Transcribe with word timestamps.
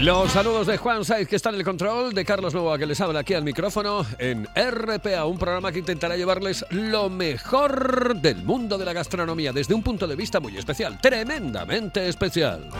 Los 0.00 0.30
saludos 0.30 0.68
de 0.68 0.76
Juan 0.76 1.04
Saiz 1.04 1.26
que 1.26 1.34
está 1.34 1.48
en 1.48 1.56
el 1.56 1.64
control, 1.64 2.14
de 2.14 2.24
Carlos 2.24 2.54
Novoa 2.54 2.78
que 2.78 2.86
les 2.86 3.00
habla 3.00 3.18
aquí 3.18 3.34
al 3.34 3.42
micrófono 3.42 4.06
en 4.20 4.46
RPA, 4.54 5.24
un 5.24 5.38
programa 5.38 5.72
que 5.72 5.80
intentará 5.80 6.16
llevarles 6.16 6.64
lo 6.70 7.10
mejor 7.10 8.14
del 8.20 8.44
mundo 8.44 8.78
de 8.78 8.84
la 8.84 8.92
gastronomía 8.92 9.52
desde 9.52 9.74
un 9.74 9.82
punto 9.82 10.06
de 10.06 10.14
vista 10.14 10.38
muy 10.38 10.56
especial, 10.56 11.00
tremendamente 11.00 12.08
especial. 12.08 12.70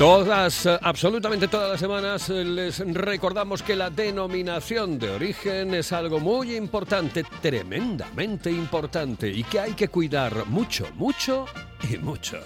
Todas, 0.00 0.64
eh, 0.64 0.78
absolutamente 0.80 1.46
todas 1.46 1.72
las 1.72 1.78
semanas 1.78 2.30
eh, 2.30 2.42
les 2.42 2.78
recordamos 2.78 3.62
que 3.62 3.76
la 3.76 3.90
denominación 3.90 4.98
de 4.98 5.10
origen 5.10 5.74
es 5.74 5.92
algo 5.92 6.18
muy 6.18 6.56
importante, 6.56 7.22
tremendamente 7.42 8.50
importante 8.50 9.28
y 9.28 9.44
que 9.44 9.60
hay 9.60 9.74
que 9.74 9.88
cuidar 9.88 10.46
mucho, 10.46 10.88
mucho 10.94 11.44
y 11.86 11.98
mucho. 11.98 12.38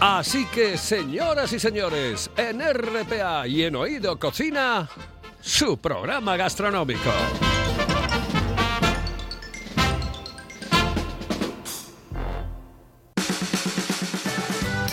Así 0.00 0.46
que, 0.46 0.78
señoras 0.78 1.52
y 1.52 1.60
señores, 1.60 2.30
en 2.34 2.62
RPA 2.62 3.46
y 3.46 3.64
en 3.64 3.76
Oído 3.76 4.18
Cocina, 4.18 4.88
su 5.38 5.76
programa 5.76 6.38
gastronómico. 6.38 7.12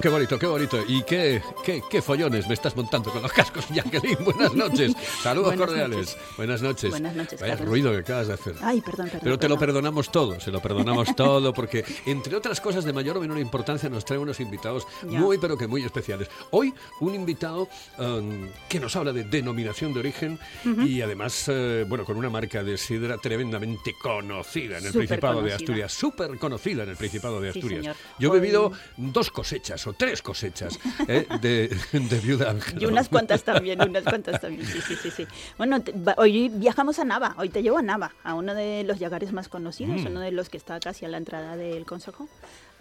Qué 0.00 0.08
bonito, 0.08 0.38
qué 0.38 0.46
bonito. 0.46 0.82
Y 0.88 1.02
qué, 1.02 1.42
qué, 1.64 1.82
qué 1.90 2.02
follones 2.02 2.46
me 2.48 2.54
estás 2.54 2.74
montando 2.76 3.10
con 3.10 3.22
los 3.22 3.32
cascos, 3.32 3.68
Jacqueline. 3.74 4.18
Buenas 4.24 4.54
noches. 4.54 4.92
Saludos 5.22 5.48
Buenas 5.56 5.66
cordiales. 5.66 5.96
noches. 5.98 6.16
Buenas 6.36 6.62
noches. 6.62 6.90
Buenas 6.90 7.14
noches, 7.16 7.40
Vaya 7.40 7.52
Carlos. 7.54 7.68
ruido 7.70 7.90
que 7.92 7.98
acabas 7.98 8.28
de 8.28 8.34
hacer. 8.34 8.54
Ay, 8.62 8.80
perdón, 8.80 9.06
perdón. 9.06 9.20
Pero 9.22 9.38
te 9.38 9.48
lo 9.48 9.58
perdonamos 9.58 10.10
todo, 10.10 10.40
se 10.40 10.50
lo 10.50 10.60
perdonamos 10.60 11.14
todo, 11.16 11.52
porque 11.52 11.84
entre 12.06 12.34
otras 12.36 12.60
cosas 12.60 12.84
de 12.84 12.92
mayor 12.92 13.16
o 13.16 13.20
menor 13.20 13.38
importancia 13.38 13.88
nos 13.88 14.04
trae 14.04 14.18
unos 14.18 14.40
invitados 14.40 14.86
Ya. 15.08 15.18
muy, 15.20 15.38
pero 15.38 15.56
que 15.56 15.66
muy 15.66 15.84
especiales. 15.84 16.28
Hoy 16.50 16.72
un 17.00 17.14
invitado 17.14 17.68
um, 17.98 18.48
que 18.68 18.80
nos 18.80 18.94
habla 18.96 19.12
de 19.12 19.24
denominación 19.24 19.92
de 19.92 20.00
origen 20.00 20.38
y 20.84 21.00
además, 21.02 21.44
eh, 21.48 21.84
bueno, 21.88 22.04
con 22.04 22.16
una 22.16 22.30
marca 22.30 22.62
de 22.62 22.76
sidra 22.78 23.18
tremendamente 23.18 23.94
conocida 24.00 24.78
en 24.78 24.86
el 24.86 24.92
Principado 24.92 25.42
de. 25.42 25.50
Asturias, 25.54 25.92
súper 25.92 26.38
conocida 26.38 26.84
en 26.84 26.90
el 26.90 26.96
Principado 26.96 27.40
de 27.40 27.50
Asturias. 27.50 27.96
Yo 28.18 28.28
he 28.28 28.32
Hoy- 28.32 28.40
bebido 28.40 28.72
dos 28.96 29.30
cosechas 29.30 29.86
o 29.90 29.92
tres 29.92 30.22
cosechas 30.22 30.78
eh, 31.08 31.26
de, 31.40 31.68
de 31.92 32.18
Viuda 32.20 32.50
Ángela. 32.50 32.80
Y 32.82 32.86
unas 32.86 33.08
cuantas 33.08 33.42
también, 33.44 33.80
unas 33.82 34.04
cuantas 34.04 34.40
también, 34.40 34.66
sí, 34.66 34.80
sí, 34.80 34.94
sí. 34.96 35.10
sí. 35.10 35.26
Bueno, 35.58 35.82
te- 35.82 35.94
hoy 36.16 36.48
viajamos 36.48 36.98
a 36.98 37.04
Nava, 37.04 37.34
hoy 37.38 37.48
te 37.48 37.62
llevo 37.62 37.78
a 37.78 37.82
Nava, 37.82 38.12
a 38.24 38.34
uno 38.34 38.54
de 38.54 38.84
los 38.84 38.98
yagares 38.98 39.32
más 39.32 39.48
conocidos, 39.48 40.00
Mm. 40.02 40.06
uno 40.06 40.20
de 40.20 40.32
los 40.32 40.48
que 40.48 40.56
está 40.56 40.80
casi 40.80 41.04
a 41.04 41.08
la 41.08 41.16
entrada 41.18 41.56
del 41.56 41.84
Consejo, 41.86 42.28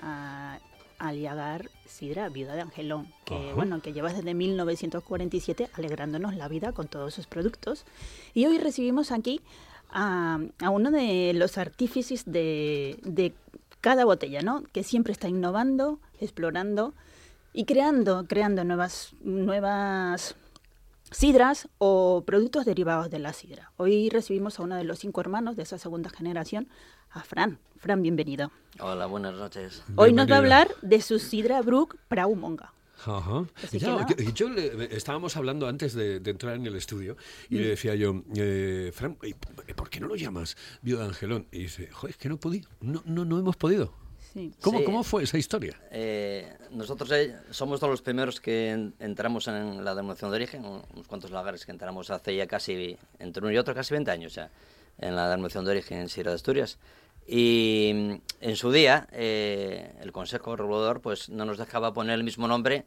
a- 0.01 0.57
al 0.99 1.17
yagar 1.19 1.69
Sidra, 1.85 2.27
viuda 2.29 2.55
de 2.55 2.61
Angelón, 2.61 3.07
que 3.25 3.33
Ajá. 3.35 3.55
bueno, 3.55 3.81
que 3.81 3.93
lleva 3.93 4.11
desde 4.13 4.33
1947 4.33 5.69
alegrándonos 5.73 6.35
la 6.35 6.47
vida 6.47 6.73
con 6.73 6.87
todos 6.87 7.13
sus 7.13 7.25
productos. 7.27 7.85
Y 8.33 8.45
hoy 8.45 8.57
recibimos 8.57 9.11
aquí 9.11 9.39
a, 9.91 10.39
a 10.59 10.69
uno 10.69 10.91
de 10.91 11.31
los 11.35 11.57
artífices 11.57 12.23
de, 12.25 12.99
de 13.03 13.33
cada 13.81 14.05
botella, 14.05 14.41
¿no? 14.41 14.63
Que 14.71 14.83
siempre 14.83 15.13
está 15.13 15.27
innovando, 15.27 15.99
explorando 16.19 16.93
y 17.53 17.65
creando, 17.65 18.25
creando 18.27 18.63
nuevas, 18.63 19.13
nuevas 19.21 20.35
sidras 21.11 21.69
o 21.77 22.23
productos 22.25 22.65
derivados 22.65 23.09
de 23.09 23.19
la 23.19 23.33
sidra. 23.33 23.71
Hoy 23.77 24.09
recibimos 24.09 24.59
a 24.59 24.63
uno 24.63 24.75
de 24.75 24.83
los 24.83 24.99
cinco 24.99 25.21
hermanos 25.21 25.55
de 25.55 25.63
esa 25.63 25.77
segunda 25.77 26.09
generación, 26.09 26.67
a 27.11 27.23
Fran. 27.23 27.59
Fran, 27.77 28.01
bienvenido. 28.01 28.51
Hola, 28.79 29.07
buenas 29.07 29.33
noches. 29.33 29.83
Hoy 29.95 30.13
nos 30.13 30.29
va 30.29 30.35
a 30.35 30.39
hablar 30.39 30.69
de 30.81 31.01
su 31.01 31.17
sidra 31.17 31.61
Brook 31.61 31.97
Praumonga. 32.07 32.73
Ajá. 33.05 33.45
Así 33.63 33.79
Ya, 33.79 34.05
que- 34.05 34.31
yo 34.33 34.49
le- 34.49 34.95
estábamos 34.95 35.35
hablando 35.37 35.67
antes 35.67 35.93
de, 35.93 36.19
de 36.19 36.31
entrar 36.31 36.55
en 36.55 36.65
el 36.65 36.75
estudio 36.75 37.15
y 37.49 37.55
Mm. 37.55 37.57
le 37.59 37.67
decía 37.67 37.95
yo, 37.95 38.23
eh, 38.35 38.91
Fran, 38.93 39.17
¿y 39.23 39.33
¿por 39.73 39.89
qué 39.89 39.99
no 39.99 40.07
lo 40.07 40.15
llamas 40.15 40.57
Viuda 40.81 41.01
de 41.03 41.07
Angelón? 41.09 41.47
Y 41.51 41.59
dice, 41.59 41.87
joder, 41.91 42.11
es 42.11 42.17
que 42.17 42.29
no 42.29 42.35
he 42.35 42.37
podido, 42.37 42.69
no, 42.81 43.01
no, 43.05 43.25
no 43.25 43.39
hemos 43.39 43.55
podido. 43.55 43.93
Sí. 44.33 44.53
¿Cómo, 44.61 44.79
Sí. 44.79 44.85
¿Cómo 44.85 45.03
fue 45.03 45.23
esa 45.23 45.37
historia? 45.39 45.75
Eh, 45.91 46.47
nosotros 46.71 47.09
eh, 47.13 47.35
somos 47.49 47.79
todos 47.79 47.89
los 47.91 48.01
primeros 48.03 48.39
que 48.39 48.69
en- 48.69 48.93
entramos 48.99 49.47
en 49.47 49.83
la 49.83 49.95
denominación 49.95 50.29
de 50.29 50.35
origen, 50.37 50.65
un- 50.65 50.83
unos 50.93 51.07
cuantos 51.07 51.31
lagares 51.31 51.65
que 51.65 51.71
entramos 51.71 52.11
hace 52.11 52.35
ya 52.35 52.45
casi, 52.45 52.95
entre 53.17 53.41
uno 53.41 53.51
y 53.51 53.57
otro, 53.57 53.73
casi 53.73 53.93
20 53.93 54.11
años 54.11 54.35
ya, 54.35 54.51
en 54.99 55.15
la 55.15 55.29
denominación 55.29 55.65
de 55.65 55.71
origen 55.71 55.99
en 55.99 56.09
Sierra 56.09 56.29
de 56.31 56.35
Asturias. 56.35 56.77
Y 57.27 57.91
mm, 57.93 58.13
en 58.41 58.55
su 58.55 58.71
día, 58.71 59.07
eh, 59.11 59.93
el 60.01 60.11
Consejo 60.11 60.55
Regulador 60.55 61.01
pues, 61.01 61.29
no 61.29 61.45
nos 61.45 61.57
dejaba 61.57 61.93
poner 61.93 62.15
el 62.15 62.23
mismo 62.23 62.47
nombre 62.47 62.85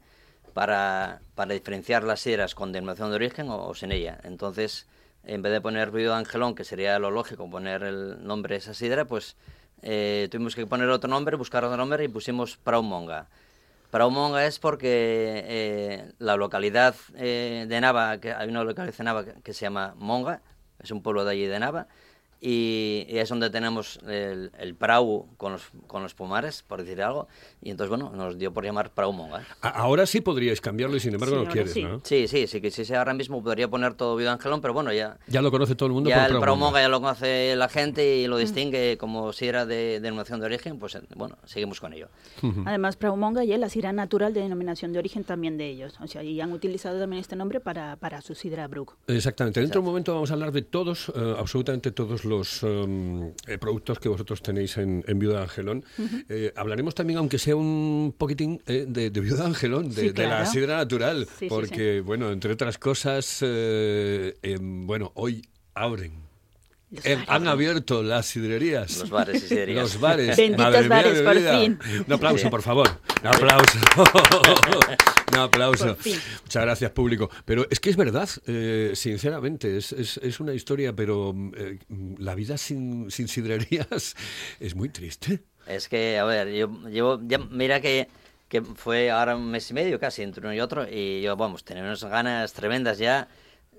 para, 0.55 1.21
para 1.35 1.55
diferenciar 1.55 2.05
las 2.05 2.21
sierras 2.21 2.55
con 2.55 2.73
denominación 2.73 3.11
de 3.11 3.17
origen 3.17 3.49
o, 3.49 3.67
o 3.67 3.75
sin 3.75 3.93
ella. 3.93 4.19
Entonces, 4.25 4.87
en 5.25 5.43
vez 5.43 5.53
de 5.53 5.61
poner 5.61 5.91
Viuda 5.91 6.19
Angelón, 6.19 6.55
que 6.55 6.65
sería 6.65 6.99
lo 6.99 7.11
lógico 7.11 7.49
poner 7.49 7.83
el 7.83 8.25
nombre 8.25 8.55
de 8.55 8.59
esa 8.59 8.75
sidra, 8.75 9.05
pues 9.05 9.37
eh, 9.83 10.29
tuvimos 10.31 10.55
que 10.55 10.67
poner 10.67 10.89
otro 10.89 11.11
nombre, 11.11 11.37
buscar 11.37 11.65
otro 11.65 11.77
nombre 11.77 12.05
y 12.05 12.09
pusimos 12.09 12.57
Praumonga. 12.57 13.29
Praumonga 13.91 14.47
es 14.47 14.59
porque 14.59 15.45
eh, 15.47 16.13
la 16.19 16.37
localidad 16.37 16.95
eh, 17.17 17.67
de 17.69 17.81
Nava, 17.81 18.19
que 18.19 18.33
hay 18.33 18.49
una 18.49 18.65
localidad 18.65 18.97
de 18.97 19.05
Nava 19.05 19.25
que, 19.25 19.53
se 19.53 19.63
llama 19.63 19.95
Monga, 19.97 20.41
es 20.83 20.91
un 20.91 21.03
pueblo 21.03 21.25
de 21.25 21.33
allí 21.33 21.47
de 21.47 21.59
Nava, 21.59 21.89
y, 22.45 23.07
es 23.09 23.29
donde 23.29 23.51
tenemos 23.51 24.01
el, 24.09 24.51
el, 24.59 24.75
prau 24.75 25.29
con 25.37 25.53
los, 25.53 25.63
con 25.87 26.03
los 26.03 26.13
pomares, 26.13 26.65
por 26.67 26.83
decir 26.83 27.01
algo, 27.01 27.29
y 27.63 27.71
entonces, 27.71 27.89
bueno, 27.89 28.11
nos 28.17 28.37
dio 28.37 28.53
por 28.53 28.65
llamar 28.65 28.91
prau 28.91 29.13
monga. 29.13 29.47
Ahora 29.61 30.07
sí 30.07 30.21
podríais 30.21 30.61
cambiarlo 30.61 30.97
y 30.97 31.01
sin 31.01 31.15
embargo 31.15 31.37
no 31.37 31.47
quieres, 31.47 31.73
sí. 31.73 31.85
¿no? 31.85 32.01
Sí, 32.03 32.27
sí, 32.27 32.49
sí, 32.49 32.61
que 32.61 32.73
sí, 32.73 32.93
ahora 32.95 33.15
mismo 33.15 33.43
podría 33.45 33.69
poner 33.69 33.95
todo 33.95 34.17
Vido 34.17 34.33
Angelón, 34.33 34.61
pero 34.61 34.75
bueno, 34.75 34.93
ya... 34.93 35.19
Ya 35.29 35.41
lo 35.41 35.53
conoce 35.53 35.77
todo 35.77 35.87
el 35.87 35.93
mundo 35.93 36.11
Ya 36.11 36.27
el 36.27 36.41
prau 36.41 36.57
monga 36.57 36.81
ya 36.81 36.89
lo 36.89 37.01
conoce 37.01 37.55
la 37.55 37.69
gente 37.69 38.17
y 38.17 38.27
lo 38.27 38.37
distingue 38.39 38.99
como 38.99 39.33
si 39.33 39.47
era 39.47 39.65
de 39.65 40.01
denominación 40.01 40.41
de 40.41 40.47
origen, 40.47 40.81
pues 40.81 40.99
bueno, 41.15 41.39
seguimos 41.45 41.79
con 41.79 41.93
ello. 41.93 42.09
Además, 42.67 42.97
prau 42.97 43.17
monga 43.17 43.45
ya 43.45 43.55
es 43.55 43.61
la 43.61 43.69
sidra 43.69 43.93
natural 43.93 44.35
de 44.35 44.41
denominación 44.41 44.93
de 44.93 44.99
origen 44.99 45.23
también 45.23 45.59
de 45.59 45.69
ellos, 45.69 45.95
o 46.03 46.09
sea, 46.09 46.25
y 46.25 46.41
han 46.41 46.53
utilizado 46.53 46.99
también 46.99 47.21
este 47.21 47.37
nombre 47.37 47.61
para, 47.61 47.95
para 47.97 48.21
su 48.21 48.35
sidra 48.35 48.67
Brook. 48.67 48.97
Exactamente. 49.07 49.61
Dentro 49.61 49.81
de 49.81 49.87
un 49.87 49.93
momento 49.93 50.13
vamos 50.13 50.31
a 50.33 50.35
hablar 50.35 50.51
de 50.51 50.63
todos, 50.63 51.13
eh, 51.15 51.35
absolutamente 51.39 51.93
todos 51.93 52.25
los... 52.25 52.32
Um, 52.33 53.33
eh, 53.47 53.59
productos 53.59 53.99
que 53.99 54.09
vosotros 54.09 54.41
tenéis 54.43 54.79
en, 54.79 55.03
Viuda 55.19 55.39
de 55.39 55.43
Angelón. 55.43 55.85
Eh, 56.29 56.53
hablaremos 56.57 56.95
también, 56.95 57.19
aunque 57.19 57.39
sea 57.39 57.57
un 57.57 58.15
poquitín, 58.17 58.63
eh, 58.67 58.87
de, 58.89 59.11
Viuda 59.11 59.43
de 59.43 59.49
Angelón, 59.49 59.95
de, 59.95 60.13
la 60.15 60.47
sidra 60.47 60.77
natural, 60.77 61.29
porque, 61.49 62.01
bueno, 62.01 62.33
entre 62.33 62.53
otras 62.53 62.79
cosas, 62.79 63.43
em, 63.43 64.87
bueno, 64.87 65.13
hoy 65.15 65.43
abren 65.75 66.23
han 67.27 67.49
abierto 67.49 68.03
las 68.03 68.27
sidrerías. 68.27 68.99
Los 68.99 69.11
bares 69.11 69.45
y 69.45 69.47
sidrerías. 69.49 69.83
Los 69.83 70.01
bares. 70.01 70.37
Benditos 70.37 70.89
bares, 70.89 71.23
por 71.23 71.39
fin. 71.39 71.79
Un 72.07 72.13
aplauso, 72.13 72.51
por 72.51 72.61
favor. 72.61 72.89
Un 73.23 73.29
aplauso. 73.29 73.79
Un 75.33 75.39
aplauso. 75.39 75.97
Muchas 76.43 76.63
gracias, 76.63 76.91
público. 76.93 77.31
Pero 77.45 77.67
es 77.71 77.81
que 77.81 77.91
es 77.91 77.97
verdad, 77.97 78.29
eh, 78.47 78.93
sinceramente, 78.95 79.77
es, 79.77 79.93
es, 79.93 80.41
una 80.41 80.55
historia, 80.55 80.95
pero 80.95 81.35
eh, 81.57 81.79
la 82.19 82.35
vida 82.35 82.59
sin, 82.59 83.11
sin 83.11 83.29
sidrerías 83.29 84.15
es 84.61 84.75
muy 84.75 84.89
triste. 84.89 85.43
Es 85.67 85.89
que, 85.89 86.19
a 86.19 86.25
ver, 86.25 86.49
yo 86.53 86.69
llevo, 86.89 87.19
mira 87.51 87.81
que 87.81 88.09
que 88.49 88.61
fue 88.61 89.11
ahora 89.11 89.35
un 89.35 89.51
mes 89.51 89.71
y 89.71 89.73
medio 89.73 89.99
casi 89.99 90.21
entre 90.21 90.43
uno 90.43 90.53
y 90.53 90.61
otro 90.61 90.87
y 90.87 91.23
yo, 91.23 91.39
vamos, 91.39 91.65
tenemos 91.65 92.05
ganas 92.05 92.53
tremendas 92.53 92.99
ya 92.99 93.27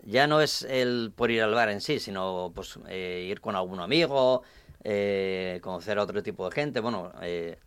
ya 0.06 0.28
no 0.28 0.42
es 0.42 0.64
el 0.64 1.12
por 1.16 1.32
ir 1.32 1.42
al 1.42 1.54
bar 1.54 1.70
en 1.70 1.82
sí, 1.82 2.00
sino 2.00 2.52
pues 2.54 2.80
eh, 2.88 3.28
ir 3.30 3.42
con 3.42 3.56
algún 3.56 3.80
amigo, 3.80 4.44
eh, 4.84 5.60
conocer 5.62 5.98
a 5.98 6.04
otro 6.04 6.22
tipo 6.22 6.50
de 6.50 6.56
gente. 6.56 6.80
Bueno, 6.80 7.12
eh, 7.22 7.58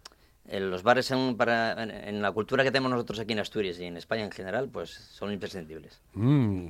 los 0.52 0.82
bares 0.82 1.10
en, 1.10 1.36
para, 1.36 1.82
en, 1.82 2.22
la 2.22 2.32
cultura 2.32 2.64
que 2.64 2.70
tenemos 2.70 2.90
nosotros 2.90 3.18
aquí 3.20 3.32
en 3.32 3.40
Asturias 3.40 3.78
y 3.78 3.84
en 3.84 3.96
España 3.96 4.24
en 4.24 4.30
general, 4.30 4.68
pues 4.68 4.90
son 4.90 5.32
imprescindibles. 5.32 6.00
Mm. 6.14 6.68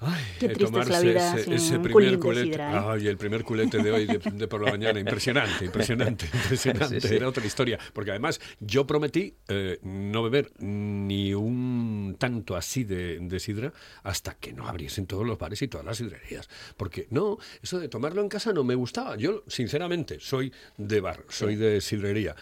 Ay, 0.00 0.22
Qué 0.38 0.48
triste 0.48 0.80
es 0.80 0.88
la 0.88 1.00
vida 1.00 1.36
ese, 1.38 1.54
ese 1.54 1.78
primer 1.78 2.18
culete. 2.18 2.60
Ay, 2.62 3.06
el 3.06 3.16
primer 3.16 3.44
culete 3.44 3.82
de 3.82 3.90
hoy, 3.90 4.06
de, 4.06 4.48
por 4.48 4.62
la 4.62 4.72
mañana. 4.72 4.98
Impresionante, 4.98 5.64
impresionante, 5.64 6.26
impresionante. 6.26 7.14
Era 7.14 7.28
otra 7.28 7.44
historia. 7.44 7.78
Porque 7.92 8.10
además 8.10 8.40
yo 8.60 8.86
prometí 8.86 9.34
no 9.82 10.22
beber 10.22 10.52
ni 10.60 11.34
un 11.34 12.16
tanto 12.18 12.56
así 12.56 12.84
de, 12.84 13.18
de, 13.20 13.40
sidra 13.40 13.72
hasta 14.02 14.34
que 14.34 14.52
no 14.52 14.68
abriesen 14.68 15.06
todos 15.06 15.26
los 15.26 15.38
bares 15.38 15.60
y 15.62 15.68
todas 15.68 15.86
las 15.86 15.98
sidrerías. 15.98 16.48
Porque 16.76 17.06
no, 17.10 17.38
eso 17.62 17.78
de 17.78 17.88
tomarlo 17.88 18.22
en 18.22 18.28
casa 18.28 18.52
no 18.52 18.64
me 18.64 18.74
gustaba. 18.74 19.16
Yo, 19.16 19.44
sinceramente, 19.46 20.18
soy 20.20 20.52
de 20.76 21.00
bar, 21.00 21.24
soy 21.28 21.56
de 21.56 21.80
sidrería. 21.80 22.34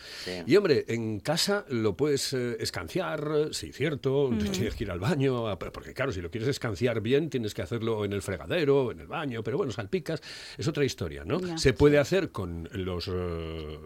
Y 0.47 0.57
hombre, 0.57 0.85
en 0.89 1.21
casa 1.21 1.65
lo 1.69 1.97
puedes 1.97 2.33
eh, 2.33 2.57
escanciar, 2.61 3.49
sí, 3.53 3.73
cierto, 3.73 4.31
tienes 4.53 4.75
que 4.75 4.85
ir 4.85 4.91
al 4.91 5.01
baño, 5.01 5.59
porque 5.59 5.95
claro, 5.95 6.13
si 6.13 6.21
lo 6.21 6.31
quieres 6.31 6.49
escanciar 6.49 7.01
bien, 7.01 7.31
tienes 7.31 7.42
que 7.55 7.63
hacerlo 7.63 8.05
en 8.05 8.13
el 8.13 8.23
fregadero, 8.23 8.91
en 8.93 9.01
el 9.01 9.07
baño, 9.07 9.43
pero 9.43 9.57
bueno, 9.57 9.73
salpicas, 9.73 10.21
es 10.57 10.69
otra 10.69 10.85
historia, 10.85 11.25
¿no? 11.25 11.59
Se 11.59 11.73
puede 11.73 11.99
hacer 11.99 12.31
con 12.31 12.69
los... 12.73 13.09
Eh, 13.13 13.79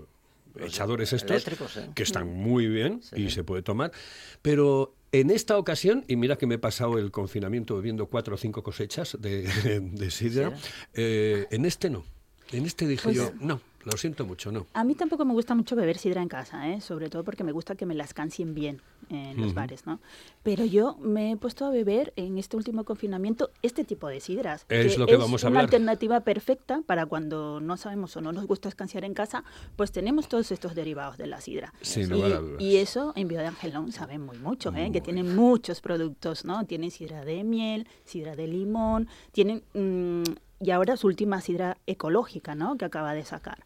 echadores 0.59 1.13
estos, 1.13 1.47
¿eh? 1.77 1.91
que 1.95 2.03
están 2.03 2.29
muy 2.29 2.67
bien 2.67 3.03
y 3.15 3.29
se 3.29 3.45
puede 3.45 3.63
tomar, 3.63 3.93
pero 4.41 4.95
en 5.13 5.31
esta 5.31 5.59
ocasión, 5.59 6.07
y 6.09 6.17
mira 6.17 6.37
que 6.37 6.47
me 6.47 6.55
he 6.55 6.59
pasado 6.59 6.99
el 6.99 7.11
confinamiento 7.11 7.77
bebiendo 7.77 8.07
cuatro 8.07 8.37
o 8.37 8.39
cinco 8.39 8.63
cosechas 8.63 9.19
de, 9.21 9.43
de 9.93 10.11
sidra, 10.11 10.57
en 10.95 11.65
este 11.67 11.91
no. 11.91 12.05
En 12.53 12.65
este 12.65 12.87
dije 12.87 13.05
pues 13.05 13.17
yo, 13.17 13.33
no, 13.39 13.61
lo 13.87 13.97
siento 13.97 14.27
mucho, 14.27 14.51
no. 14.51 14.67
A 14.75 14.83
mí 14.83 14.97
tampoco 14.97 15.25
me 15.25 15.33
gusta 15.33 15.55
mucho 15.55 15.77
beber 15.77 15.97
sidra 15.97 16.21
en 16.21 16.29
casa, 16.29 16.69
¿eh? 16.69 16.81
sobre 16.81 17.09
todo 17.09 17.23
porque 17.23 17.45
me 17.45 17.53
gusta 17.53 17.77
que 17.77 17.87
me 17.87 17.95
las 17.95 18.15
cancien 18.15 18.53
bien 18.53 18.83
en 19.11 19.41
los 19.41 19.55
bares, 19.55 19.87
¿no? 19.87 20.01
Pero 20.43 20.65
yo 20.65 20.97
me 20.97 21.31
he 21.31 21.37
puesto 21.37 21.65
a 21.65 21.71
beber 21.71 22.13
en 22.17 22.37
este 22.39 22.57
último 22.57 22.83
confinamiento 22.83 23.51
este 23.63 23.85
tipo 23.85 24.09
de 24.09 24.19
sidras. 24.19 24.67
Es 24.69 24.99
lo 24.99 25.07
que 25.07 25.17
vamos 25.17 25.45
a 25.45 25.47
hablar. 25.47 25.67
Es 25.67 25.69
una 25.69 25.79
alternativa 25.79 26.21
perfecta 26.23 26.83
para 26.85 27.07
cuando 27.07 27.61
no 27.61 27.77
sabemos 27.77 28.17
o 28.17 28.21
no 28.21 28.33
nos 28.33 28.47
gusta 28.47 28.69
escanciar 28.69 29.05
en 29.05 29.15
casa, 29.15 29.45
pues 29.77 29.93
tenemos 29.93 30.29
todos 30.29 30.51
estos 30.51 30.75
derivados 30.75 31.17
de 31.17 31.29
la 31.29 31.41
sidra. 31.41 31.73
Sin 31.81 32.13
y, 32.13 32.65
y 32.65 32.77
eso 32.79 33.13
en 33.15 33.29
Bio 33.29 33.39
de 33.39 33.47
Angelón 33.47 33.93
saben 33.93 34.23
muy 34.23 34.39
mucho, 34.39 34.75
¿eh? 34.75 34.91
que 34.93 35.01
tienen 35.01 35.37
muchos 35.37 35.81
productos, 35.81 36.45
¿no? 36.45 36.65
Tienen 36.67 36.91
sidra 36.91 37.25
de 37.25 37.45
miel, 37.45 37.87
sidra 38.05 38.35
de 38.35 38.49
limón, 38.49 39.09
tienen... 39.31 39.63
Mm, 39.75 40.25
y 40.61 40.71
ahora 40.71 40.97
su 40.97 41.07
última 41.07 41.41
sidra 41.41 41.79
ecológica, 41.87 42.55
¿no? 42.55 42.77
Que 42.77 42.85
acaba 42.85 43.15
de 43.15 43.25
sacar. 43.25 43.65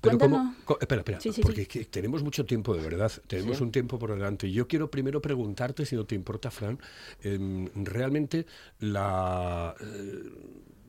Pero 0.00 0.18
como, 0.18 0.54
espera, 0.80 1.00
espera, 1.00 1.18
porque 1.42 1.66
tenemos 1.90 2.22
mucho 2.22 2.44
tiempo, 2.44 2.74
de 2.74 2.82
verdad, 2.82 3.10
tenemos 3.26 3.60
un 3.60 3.72
tiempo 3.72 3.98
por 3.98 4.12
delante. 4.12 4.50
Yo 4.50 4.68
quiero 4.68 4.90
primero 4.90 5.20
preguntarte, 5.20 5.84
si 5.84 5.96
no 5.96 6.04
te 6.04 6.14
importa, 6.14 6.50
Fran, 6.50 6.78
em, 7.22 7.68
realmente 7.74 8.46
la 8.78 9.74
eh, 9.80 10.22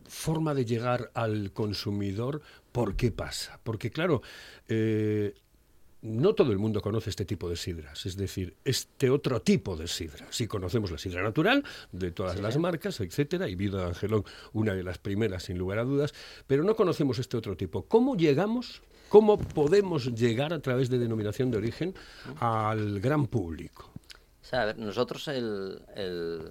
forma 0.08 0.54
de 0.54 0.66
llegar 0.66 1.10
al 1.16 1.52
consumidor, 1.54 2.42
¿por 2.72 2.96
qué 2.96 3.12
pasa? 3.12 3.60
Porque 3.64 3.90
claro, 3.90 4.22
eh, 4.68 5.34
no 6.02 6.34
todo 6.34 6.52
el 6.52 6.60
mundo 6.60 6.82
conoce 6.82 7.10
este 7.10 7.26
tipo 7.26 7.50
de 7.50 7.56
sidras, 7.56 8.06
es 8.06 8.16
decir, 8.16 8.56
este 8.64 9.10
otro 9.10 9.42
tipo 9.42 9.76
de 9.76 9.88
sidra. 9.88 10.28
Sí 10.30 10.48
conocemos 10.48 10.92
la 10.92 10.98
sidra 10.98 11.22
natural 11.22 11.64
de 11.92 12.12
todas 12.12 12.40
las 12.40 12.58
marcas, 12.58 13.00
etcétera, 13.02 13.50
y 13.50 13.56
Vida 13.56 13.88
Angelón, 13.88 14.24
una 14.54 14.74
de 14.74 14.84
las 14.84 14.98
primeras 14.98 15.44
sin 15.44 15.58
lugar 15.58 15.80
a 15.80 15.84
dudas, 15.84 16.14
pero 16.48 16.64
no 16.64 16.76
conocemos 16.76 17.20
este 17.20 17.38
otro 17.38 17.58
tipo. 17.58 17.84
¿Cómo 17.84 18.16
llegamos, 18.16 18.82
cómo 19.10 19.38
podemos 19.38 20.14
llegar 20.16 20.54
a 20.54 20.60
través 20.60 20.90
de 20.90 21.00
denominación 21.00 21.52
de 21.52 21.58
origen 21.58 21.94
al 22.40 23.00
gran 23.00 23.28
público? 23.28 23.90
nosotros 24.78 25.28
el, 25.28 25.80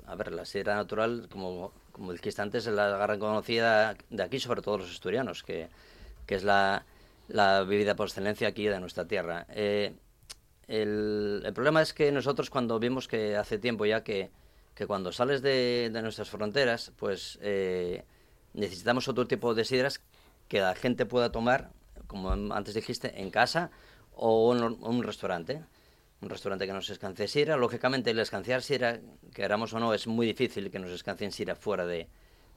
a 0.07 0.15
ver, 0.15 0.33
la 0.33 0.45
sidra 0.45 0.77
natural, 0.77 1.27
como, 1.29 1.73
como 1.91 2.13
dijiste 2.13 2.41
antes, 2.41 2.67
es 2.67 2.73
la 2.73 2.97
gran 2.97 3.19
conocida 3.19 3.97
de 4.09 4.23
aquí, 4.23 4.39
sobre 4.39 4.63
todo 4.63 4.79
los 4.79 4.91
asturianos, 4.91 5.43
que, 5.43 5.69
que 6.25 6.37
es 6.37 6.45
la 6.45 6.85
la 7.29 7.63
bebida 7.63 7.95
por 7.95 8.09
excelencia 8.09 8.49
aquí 8.49 8.67
de 8.67 8.81
nuestra 8.81 9.07
tierra. 9.07 9.47
Eh, 9.51 9.95
el, 10.67 11.51
problema 11.55 11.83
es 11.83 11.93
que 11.93 12.11
nosotros 12.13 12.51
cuando 12.51 12.79
vimos 12.79 13.09
que 13.09 13.37
hace 13.37 13.59
tiempo 13.59 13.87
ya 13.87 14.03
que, 14.03 14.31
que 14.75 14.87
cuando 14.87 15.13
sales 15.13 15.43
de, 15.43 15.91
nuestras 16.03 16.29
fronteras, 16.29 16.93
pues 16.97 17.39
eh, 17.43 18.05
necesitamos 18.55 19.09
otro 19.09 19.27
tipo 19.27 19.55
de 19.55 19.65
sidras 19.65 20.01
que 20.49 20.61
la 20.61 20.75
gente 20.75 21.07
pueda 21.07 21.31
tomar, 21.31 21.71
como 22.07 22.31
antes 22.31 22.75
dijiste, 22.75 23.21
en 23.21 23.31
casa 23.31 23.71
o 24.15 24.55
en 24.55 24.63
un 24.63 25.03
restaurante. 25.03 25.63
Un 26.21 26.31
restaurante 26.31 26.67
que 26.67 26.73
nos 26.73 26.91
escancie 26.91 27.29
sidra. 27.29 27.57
Lógicamente, 27.57 28.11
el 28.11 28.19
escanciar 28.19 28.63
sidra, 28.63 28.99
queramos 29.33 29.73
o 29.73 29.79
no, 29.79 29.95
es 29.95 30.09
muy 30.09 30.27
difícil 30.27 30.69
que 30.69 30.81
nos 30.81 30.91
escancien 30.91 31.31
sidra 31.31 31.55
fuera 31.55 31.87
de, 31.87 32.09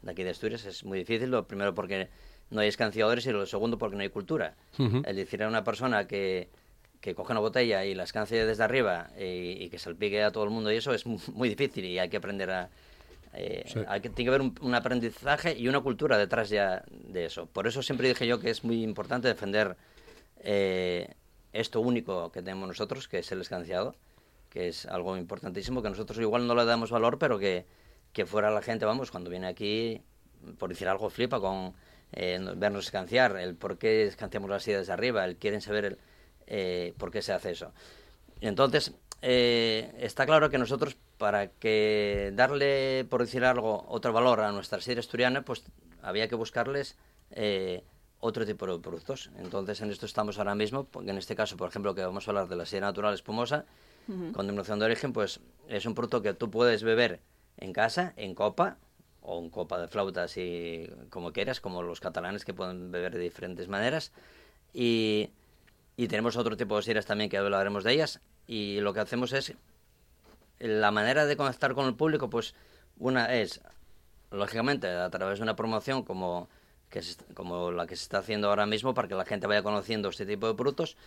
de 0.01 0.11
aquí 0.11 0.23
de 0.23 0.31
Asturias. 0.31 0.65
Es 0.65 0.83
muy 0.83 0.97
difícil, 0.99 1.29
lo 1.29 1.45
primero 1.47 1.75
porque 1.75 2.09
no 2.51 2.61
hay 2.61 2.67
escanciadores 2.67 3.25
y 3.25 3.31
lo 3.31 3.45
segundo 3.45 3.77
porque 3.77 3.95
no 3.95 4.03
hay 4.03 4.09
cultura. 4.09 4.55
El 4.77 5.15
decir 5.15 5.41
a 5.41 5.47
una 5.47 5.63
persona 5.63 6.05
que, 6.05 6.49
que 6.99 7.15
coge 7.15 7.31
una 7.31 7.39
botella 7.39 7.85
y 7.85 7.95
la 7.95 8.03
escancie 8.03 8.45
desde 8.45 8.63
arriba 8.63 9.09
y, 9.17 9.69
que 9.69 9.79
salpique 9.79 10.21
a 10.21 10.31
todo 10.31 10.43
el 10.43 10.49
mundo 10.51 10.71
y 10.71 10.75
eso 10.75 10.93
es 10.93 11.05
muy 11.05 11.49
difícil 11.49 11.85
y 11.85 11.97
hay 11.97 12.09
que 12.09 12.17
aprender 12.17 12.51
a... 12.51 12.69
Eh, 13.33 13.63
hay 13.87 14.01
que, 14.01 14.09
tiene 14.09 14.29
que 14.29 14.35
haber 14.35 14.51
un, 14.59 14.75
aprendizaje 14.75 15.57
y 15.57 15.69
una 15.69 15.79
cultura 15.79 16.17
detrás 16.17 16.49
ya 16.49 16.83
de 16.89 17.25
eso. 17.25 17.45
Por 17.45 17.65
eso 17.65 17.81
siempre 17.81 18.09
dije 18.09 18.27
yo 18.27 18.41
que 18.41 18.49
es 18.49 18.65
muy 18.65 18.83
importante 18.83 19.29
defender 19.29 19.77
eh, 20.43 21.15
esto 21.53 21.79
único 21.79 22.29
que 22.33 22.41
tenemos 22.41 22.67
nosotros, 22.67 23.07
que 23.07 23.19
es 23.19 23.31
el 23.31 23.39
escanciado, 23.39 23.95
que 24.49 24.67
es 24.67 24.85
algo 24.85 25.15
importantísimo, 25.15 25.81
que 25.81 25.89
nosotros 25.89 26.19
igual 26.19 26.45
no 26.45 26.55
le 26.55 26.65
damos 26.65 26.91
valor, 26.91 27.17
pero 27.17 27.39
que, 27.39 27.65
que 28.11 28.25
fuera 28.25 28.51
la 28.51 28.61
gente, 28.61 28.83
vamos, 28.83 29.11
cuando 29.11 29.29
viene 29.29 29.47
aquí, 29.47 30.01
por 30.57 30.67
decir 30.67 30.89
algo, 30.89 31.09
flipa 31.09 31.39
con 31.39 31.73
eh, 32.13 32.39
vernos 32.55 32.85
escanciar, 32.85 33.37
el 33.37 33.55
por 33.55 33.77
qué 33.77 34.03
escanciamos 34.03 34.49
las 34.49 34.67
ideas 34.67 34.87
de 34.87 34.93
arriba, 34.93 35.25
el 35.25 35.37
quieren 35.37 35.61
saber 35.61 35.85
el, 35.85 35.97
eh, 36.47 36.93
por 36.97 37.11
qué 37.11 37.21
se 37.21 37.33
hace 37.33 37.51
eso. 37.51 37.73
Entonces, 38.41 38.93
eh, 39.21 39.93
está 39.99 40.25
claro 40.25 40.49
que 40.49 40.57
nosotros 40.57 40.97
para 41.17 41.47
que 41.47 42.31
darle, 42.33 43.05
por 43.09 43.21
decir 43.21 43.45
algo, 43.45 43.85
otro 43.87 44.11
valor 44.11 44.41
a 44.41 44.51
nuestra 44.51 44.81
sidra 44.81 44.99
asturiana, 44.99 45.43
pues 45.43 45.63
había 46.01 46.27
que 46.27 46.35
buscarles 46.35 46.97
eh, 47.29 47.83
otro 48.19 48.45
tipo 48.45 48.65
de 48.65 48.79
productos. 48.79 49.29
Entonces, 49.37 49.81
en 49.81 49.91
esto 49.91 50.07
estamos 50.07 50.39
ahora 50.39 50.55
mismo, 50.55 50.85
porque 50.85 51.11
en 51.11 51.17
este 51.17 51.35
caso, 51.35 51.57
por 51.57 51.69
ejemplo, 51.69 51.93
que 51.93 52.03
vamos 52.03 52.27
a 52.27 52.31
hablar 52.31 52.47
de 52.47 52.55
la 52.55 52.65
sidra 52.65 52.87
natural 52.87 53.13
espumosa, 53.13 53.65
con 54.07 54.45
denominación 54.45 54.79
de 54.79 54.85
origen, 54.85 55.13
pues 55.13 55.39
es 55.69 55.85
un 55.85 55.93
producto 55.93 56.21
que 56.21 56.33
tú 56.33 56.49
puedes 56.49 56.83
beber 56.83 57.21
en 57.57 57.71
casa, 57.71 58.13
en 58.17 58.35
copa, 58.35 58.77
o 59.21 59.39
en 59.39 59.49
copa 59.49 59.79
de 59.79 59.87
flauta, 59.87 60.23
así 60.23 60.89
como 61.09 61.31
quieras, 61.31 61.61
como 61.61 61.83
los 61.83 61.99
catalanes 61.99 62.43
que 62.43 62.53
pueden 62.53 62.91
beber 62.91 63.13
de 63.13 63.19
diferentes 63.19 63.67
maneras. 63.67 64.11
Y, 64.73 65.29
tenemos 66.09 66.35
otro 66.35 66.57
tipo 66.57 66.75
de 66.77 66.81
sidras 66.81 67.05
también 67.05 67.29
que 67.29 67.37
hablaremos 67.37 67.83
de 67.83 67.93
ellas. 67.93 68.21
Y 68.47 68.79
lo 68.81 68.93
que 68.93 69.01
hacemos 69.01 69.33
es 69.33 69.53
la 70.57 70.89
manera 70.89 71.25
de 71.25 71.37
conectar 71.37 71.75
con 71.75 71.85
el 71.85 71.93
público, 71.93 72.29
pues 72.29 72.55
una 72.97 73.33
es, 73.35 73.61
lógicamente, 74.31 74.87
a 74.87 75.09
través 75.11 75.37
de 75.37 75.43
una 75.43 75.55
promoción 75.55 76.03
como, 76.03 76.49
que 76.89 77.01
como 77.35 77.71
la 77.71 77.85
que 77.85 77.95
se 77.95 78.03
está 78.03 78.17
haciendo 78.17 78.49
ahora 78.49 78.65
mismo 78.65 78.95
para 78.95 79.07
que 79.07 79.15
la 79.15 79.25
gente 79.25 79.45
vaya 79.45 79.61
conociendo 79.61 80.09
este 80.09 80.25
tipo 80.25 80.47
de 80.47 80.55
productos. 80.55 80.97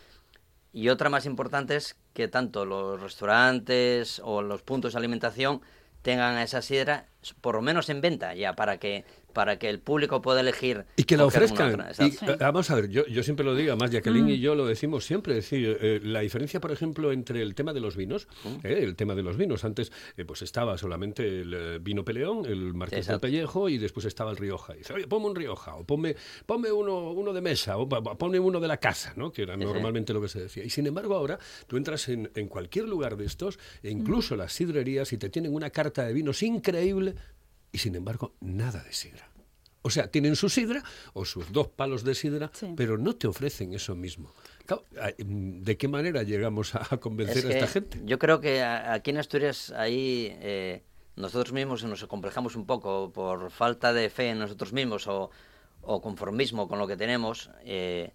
Y 0.73 0.89
otra 0.89 1.09
más 1.09 1.27
importante 1.27 1.77
es 1.77 1.97
que 2.13 2.29
tanto 2.29 2.65
los 2.65 3.01
restaurantes 3.01 4.21
o 4.25 4.43
los 4.43 4.63
puntos 4.63 4.93
de 4.93 4.99
alimentación 4.99 5.61
tengan 6.05 6.37
esa 6.39 6.61
sidra 6.61 7.07
por 7.41 7.55
lo 7.55 7.63
menos 7.63 7.89
en 7.89 8.03
venta 8.03 8.35
ya 8.35 8.53
para 8.53 8.77
que 8.79 9.05
para 9.35 9.59
que 9.59 9.69
el 9.69 9.81
público 9.81 10.23
pueda 10.23 10.41
elegir 10.41 10.85
y 10.97 11.05
que 11.05 11.17
la 11.17 11.27
ofrezcan. 11.27 11.81
eh, 11.99 12.37
vamos 12.41 12.71
a 12.71 12.77
ver 12.77 12.89
yo, 12.89 13.07
yo 13.07 13.23
siempre 13.23 13.45
lo 13.45 13.55
digo 13.55 13.73
además 13.73 13.91
Jacqueline 13.91 14.31
y 14.31 14.39
mm. 14.39 14.41
yo 14.41 14.55
lo 14.55 14.67
decimos 14.67 15.05
siempre 15.05 15.37
es 15.37 15.51
decir 15.51 15.77
eh, 15.81 16.01
la 16.03 16.21
diferencia 16.21 16.61
por 16.61 16.73
ejemplo 16.73 17.13
entre 17.13 17.43
el 17.43 17.55
tema 17.55 17.73
de 17.73 17.81
los 17.81 17.97
vinos 17.97 18.29
mm. 18.45 18.67
eh, 18.67 18.79
el 18.83 18.97
tema 18.97 19.15
de 19.15 19.23
los 19.23 19.37
vinos 19.37 19.65
antes 19.65 19.93
pues 20.27 20.43
estaba 20.43 20.79
solamente 20.79 21.27
el 21.27 21.81
vino 21.81 22.05
peleón 22.05 22.47
el 22.47 22.73
marqués 22.73 23.07
del 23.07 23.21
pellejo 23.21 23.69
y 23.69 23.79
después 23.79 24.07
estaba 24.07 24.31
el 24.31 24.37
rioja 24.37 24.75
y 24.75 24.79
dice 24.79 24.95
oye 24.95 25.07
ponme 25.07 25.27
un 25.27 25.37
rioja 25.37 25.75
o 25.75 25.85
ponme 25.85 26.17
ponme 26.47 26.73
uno 26.73 27.11
uno 27.11 27.33
de 27.33 27.41
mesa 27.41 27.77
o 27.77 27.89
ponme 27.89 28.39
uno 28.39 28.61
de 28.61 28.69
la 28.69 28.79
casa 28.79 29.13
no 29.17 29.33
que 29.33 29.43
era 29.43 29.57
normalmente 29.57 30.13
lo 30.13 30.21
que 30.21 30.29
se 30.29 30.41
decía. 30.41 30.65
Y 30.65 30.71
sin 30.71 30.87
embargo 30.87 31.15
ahora 31.15 31.39
tú 31.67 31.77
entras 31.77 32.09
en, 32.09 32.31
en 32.35 32.49
cualquier 32.49 32.89
lugar 32.89 33.17
de 33.17 33.27
estos 33.27 33.59
e 33.83 33.91
incluso 33.91 34.37
las 34.37 34.53
sidrerías 34.53 35.13
y 35.13 35.19
te 35.19 35.29
tienen 35.29 35.55
una 35.55 35.71
carta 35.71 36.05
de 36.05 36.13
vinos 36.13 36.43
increíble 36.43 37.15
y 37.75 37.79
sin 37.79 37.97
embargo 37.97 38.33
nada 38.41 38.83
de 38.85 38.93
sidra. 38.93 39.29
O 39.83 39.91
sea, 39.91 40.07
tienen 40.09 40.37
su 40.37 40.49
sidra 40.49 40.83
o 41.13 41.27
sus 41.27 41.53
dos 41.53 41.69
palos 41.69 42.05
de 42.05 42.15
sidra, 42.15 42.51
pero 42.77 42.97
no 42.97 43.17
te 43.17 43.27
ofrecen 43.27 43.75
eso 43.75 43.95
mismo. 43.95 44.33
¿De 45.19 45.77
qué 45.77 45.89
manera 45.89 46.23
llegamos 46.23 46.75
a 46.75 46.97
convencer 47.01 47.45
a 47.47 47.51
esta 47.51 47.67
gente? 47.67 48.01
Yo 48.05 48.19
creo 48.19 48.41
que 48.41 48.63
aquí 48.63 49.11
en 49.11 49.19
Asturias 49.19 49.75
ahí 49.77 50.35
eh, 50.41 50.83
nosotros 51.17 51.53
mismos 51.53 51.85
nos 51.85 52.03
acomplejamos 52.03 52.57
un 52.57 52.65
poco 52.65 53.13
por 53.13 53.51
falta 53.51 53.93
de 53.93 54.09
fe 54.09 54.31
en 54.31 54.39
nosotros 54.39 54.73
mismos 54.73 55.07
o, 55.09 55.31
conformismo 55.83 56.67
con 56.69 56.79
lo 56.79 56.87
que 56.87 56.97
tenemos. 56.97 57.51
Eh, 57.65 58.13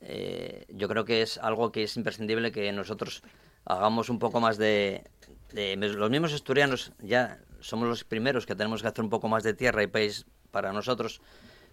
eh, 0.00 0.64
yo 0.70 0.88
creo 0.88 1.04
que 1.04 1.22
es 1.22 1.38
algo 1.38 1.70
que 1.70 1.84
es 1.84 1.96
imprescindible 1.96 2.50
que 2.50 2.72
nosotros 2.72 3.22
hagamos 3.66 4.08
un 4.08 4.18
poco 4.18 4.40
más 4.40 4.56
de, 4.56 5.04
de 5.52 5.76
los 5.76 6.10
mismos 6.10 6.32
asturianos 6.32 6.92
ya 7.00 7.38
somos 7.64 7.88
los 7.88 8.04
primeros 8.04 8.44
que 8.44 8.54
tenemos 8.54 8.82
que 8.82 8.88
hacer 8.88 9.02
un 9.02 9.10
poco 9.10 9.28
más 9.28 9.42
de 9.42 9.54
tierra 9.54 9.82
y 9.82 9.86
país 9.86 10.26
para 10.50 10.72
nosotros, 10.72 11.20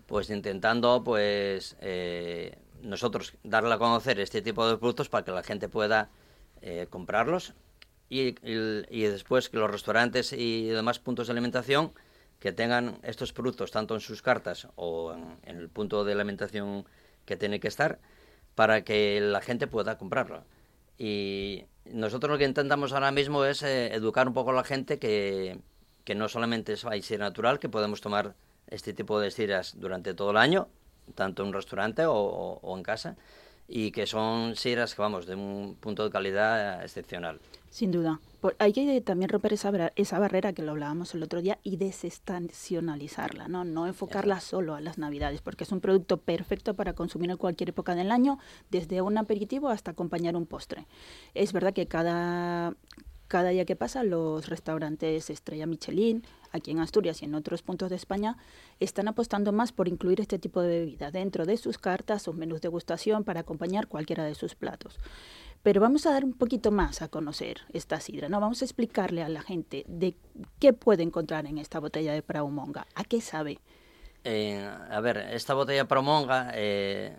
pues 0.08 0.30
intentando 0.30 1.04
pues 1.04 1.76
eh, 1.82 2.58
nosotros 2.82 3.34
darle 3.44 3.74
a 3.74 3.78
conocer 3.78 4.20
este 4.20 4.42
tipo 4.42 4.68
de 4.68 4.78
productos 4.78 5.10
para 5.10 5.26
que 5.26 5.32
la 5.32 5.44
gente 5.44 5.68
pueda 5.68 6.10
eh, 6.62 6.88
comprarlos 6.90 7.54
y, 8.10 8.36
y, 8.44 9.02
después 9.04 9.50
que 9.50 9.58
los 9.58 9.70
restaurantes 9.70 10.34
y 10.34 10.68
demás 10.68 11.00
puntos 11.00 11.28
de 11.28 11.34
alimentación 11.34 11.94
que 12.40 12.52
tengan 12.52 12.98
estos 13.04 13.34
productos 13.34 13.72
tanto 13.72 13.94
en 13.94 14.02
sus 14.02 14.22
cartas 14.22 14.68
o 14.76 15.14
en, 15.14 15.58
el 15.58 15.70
punto 15.70 16.04
de 16.04 16.14
alimentación 16.14 16.86
que 17.26 17.38
tiene 17.38 17.60
que 17.60 17.68
estar 17.68 18.00
para 18.56 18.84
que 18.84 19.20
la 19.22 19.42
gente 19.42 19.68
pueda 19.68 19.98
comprarlo. 19.98 20.44
Y 20.98 21.66
nosotros 21.86 22.32
lo 22.32 22.38
que 22.38 22.46
intentamos 22.46 22.94
ahora 22.94 23.12
mismo 23.12 23.46
es 23.46 23.62
eh, 23.64 23.94
educar 23.94 24.28
un 24.28 24.34
poco 24.34 24.52
a 24.52 24.54
la 24.54 24.64
gente 24.64 25.00
que, 25.00 25.60
que 26.12 26.16
no 26.16 26.28
solamente 26.28 26.74
es 26.74 26.86
ser 27.06 27.22
natural, 27.22 27.58
que 27.58 27.70
podemos 27.70 28.02
tomar 28.02 28.36
este 28.68 28.92
tipo 28.92 29.18
de 29.22 29.32
siras 29.32 29.80
durante 29.80 30.14
todo 30.14 30.32
el 30.32 30.38
año, 30.38 30.68
tanto 31.16 31.42
en 31.42 31.48
un 31.48 31.54
restaurante 31.54 32.04
o, 32.06 32.76
en 32.76 32.84
casa, 32.84 33.16
y 33.66 33.92
que 33.92 34.06
son 34.06 34.58
siras 34.58 34.94
que 34.94 35.02
vamos 35.02 35.26
de 35.26 35.36
un 35.36 35.78
punto 35.80 36.04
de 36.04 36.10
calidad 36.10 36.84
excepcional. 36.84 37.40
Sin 37.70 37.94
duda. 37.94 38.20
hay 38.60 38.74
que 38.74 39.00
también 39.00 39.30
romper 39.30 39.54
esa, 39.54 39.72
esa 39.96 40.20
barrera 40.20 40.52
que 40.52 40.64
lo 40.64 40.72
hablábamos 40.72 41.16
el 41.16 41.24
otro 41.24 41.42
día 41.42 41.60
y 41.64 41.78
desestacionalizarla, 41.78 43.48
¿no? 43.48 43.64
No 43.64 43.88
enfocarla 43.88 44.42
solo 44.42 44.76
a 44.76 44.82
las 44.82 44.98
navidades, 44.98 45.40
porque 45.40 45.64
es 45.64 45.72
un 45.72 45.80
producto 45.80 46.18
perfecto 46.18 46.74
para 46.74 46.92
consumir 46.92 47.32
en 47.32 47.38
cualquier 47.38 47.70
época 47.70 47.96
del 47.96 48.12
año, 48.12 48.38
desde 48.70 49.02
un 49.02 49.18
aperitivo 49.18 49.70
hasta 49.70 49.92
acompañar 49.92 50.36
un 50.36 50.46
postre. 50.46 50.88
Es 51.36 51.54
verdad 51.54 51.72
que 51.72 51.88
cada, 51.88 52.76
cada 53.32 53.52
día 53.52 53.64
que 53.64 53.78
pasa 53.78 54.04
los 54.04 54.50
restaurantes 54.50 55.30
Estrella 55.30 55.66
Michelin, 55.66 56.22
aquí 56.52 56.72
en 56.72 56.80
Asturias 56.80 57.22
y 57.22 57.26
en 57.26 57.34
otros 57.34 57.62
puntos 57.62 57.90
de 57.90 57.96
España, 57.96 58.36
están 58.82 59.08
apostando 59.08 59.54
más 59.54 59.72
por 59.72 59.88
incluir 59.88 60.20
este 60.20 60.38
tipo 60.38 60.62
de 60.62 60.80
bebida 60.80 61.12
dentro 61.12 61.46
de 61.46 61.56
sus 61.56 61.78
cartas 61.78 62.28
o 62.28 62.34
menús 62.34 62.60
de 62.60 62.68
degustación 62.68 63.24
para 63.24 63.40
acompañar 63.40 63.88
cualquiera 63.88 64.26
de 64.26 64.36
sus 64.36 64.56
platos. 64.56 65.00
Pero 65.64 65.80
vamos 65.80 66.06
a 66.06 66.12
dar 66.12 66.26
un 66.26 66.34
poquito 66.34 66.72
más 66.72 67.02
a 67.02 67.08
conocer 67.08 67.62
esta 67.72 68.02
sidra, 68.02 68.28
¿no? 68.28 68.42
Vamos 68.42 68.64
a 68.64 68.66
explicarle 68.66 69.24
a 69.24 69.30
la 69.30 69.42
gente 69.42 69.86
de 69.88 70.14
qué 70.60 70.74
puede 70.74 71.04
encontrar 71.04 71.46
en 71.46 71.58
esta 71.58 71.80
botella 71.80 72.12
de 72.12 72.24
Praumonga, 72.24 72.86
a 72.96 73.06
qué 73.06 73.22
sabe. 73.22 73.60
Eh, 74.26 74.62
a 74.90 75.00
ver, 75.00 75.20
esta 75.32 75.54
botella 75.54 75.88
Praumonga, 75.88 76.52
eh, 76.54 77.16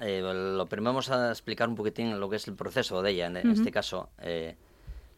eh, 0.00 0.20
lo 0.20 0.66
primero 0.66 0.90
vamos 0.90 1.12
a 1.12 1.30
explicar 1.30 1.68
un 1.68 1.76
poquitín 1.76 2.18
lo 2.18 2.28
que 2.28 2.36
es 2.36 2.48
el 2.48 2.56
proceso 2.56 3.02
de 3.02 3.12
ella, 3.12 3.26
en 3.26 3.50
este 3.52 3.70
caso. 3.70 4.08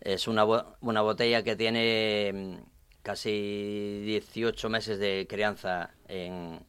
Es 0.01 0.29
una, 0.29 0.45
una 0.81 1.03
botella 1.03 1.43
que 1.43 1.57
tiene 1.57 2.33
mm, 2.33 2.71
casi 3.03 4.03
18 4.05 4.69
meses 4.69 4.99
de 4.99 5.27
crianza 5.29 5.91
en, 6.09 6.61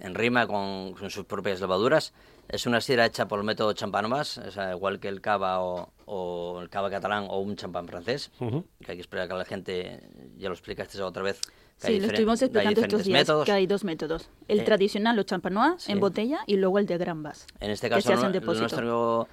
en 0.00 0.14
rima 0.14 0.46
con, 0.46 0.94
sus 1.10 1.24
propias 1.24 1.60
levaduras. 1.60 2.12
Es 2.48 2.66
una 2.66 2.80
sidra 2.80 3.06
hecha 3.06 3.28
por 3.28 3.40
el 3.40 3.44
método 3.44 3.72
champanovas, 3.74 4.38
o 4.38 4.70
igual 4.70 5.00
que 5.00 5.08
el 5.08 5.20
cava 5.20 5.60
o, 5.60 6.60
el 6.62 6.70
cava 6.70 6.88
catalán 6.90 7.26
o 7.28 7.40
un 7.40 7.56
champán 7.56 7.86
francés, 7.86 8.30
que 8.38 8.92
hay 8.92 8.96
que 8.96 9.02
esperar 9.02 9.28
que 9.28 9.34
la 9.34 9.44
gente, 9.44 10.00
ya 10.38 10.48
lo 10.48 10.54
explicaste 10.54 11.00
otra 11.02 11.22
vez, 11.22 11.40
sí, 11.76 12.00
lo 12.00 12.06
estuvimos 12.06 12.40
explicando 12.40 12.80
estos 12.80 13.04
días, 13.04 13.20
métodos. 13.20 13.44
que 13.44 13.52
hay 13.52 13.66
dos 13.66 13.84
métodos. 13.84 14.30
El 14.48 14.60
eh, 14.60 14.64
tradicional, 14.64 15.18
o 15.18 15.24
champanois, 15.24 15.88
en 15.90 16.00
botella, 16.00 16.38
y 16.46 16.56
luego 16.56 16.78
el 16.78 16.86
de 16.86 16.96
gran 16.96 17.22
En 17.60 17.70
este 17.70 17.90
caso, 17.90 18.16
nuestro 18.30 19.28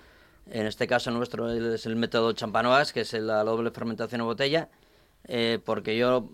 en 0.49 0.67
este 0.67 0.87
caso 0.87 1.11
nuestro 1.11 1.51
es 1.51 1.85
el 1.85 1.95
método 1.95 2.33
champanois, 2.33 2.93
que 2.93 3.01
es 3.01 3.13
la 3.13 3.43
doble 3.43 3.71
fermentación 3.71 4.21
en 4.21 4.27
botella, 4.27 4.69
eh, 5.27 5.59
porque 5.63 5.97
yo, 5.97 6.29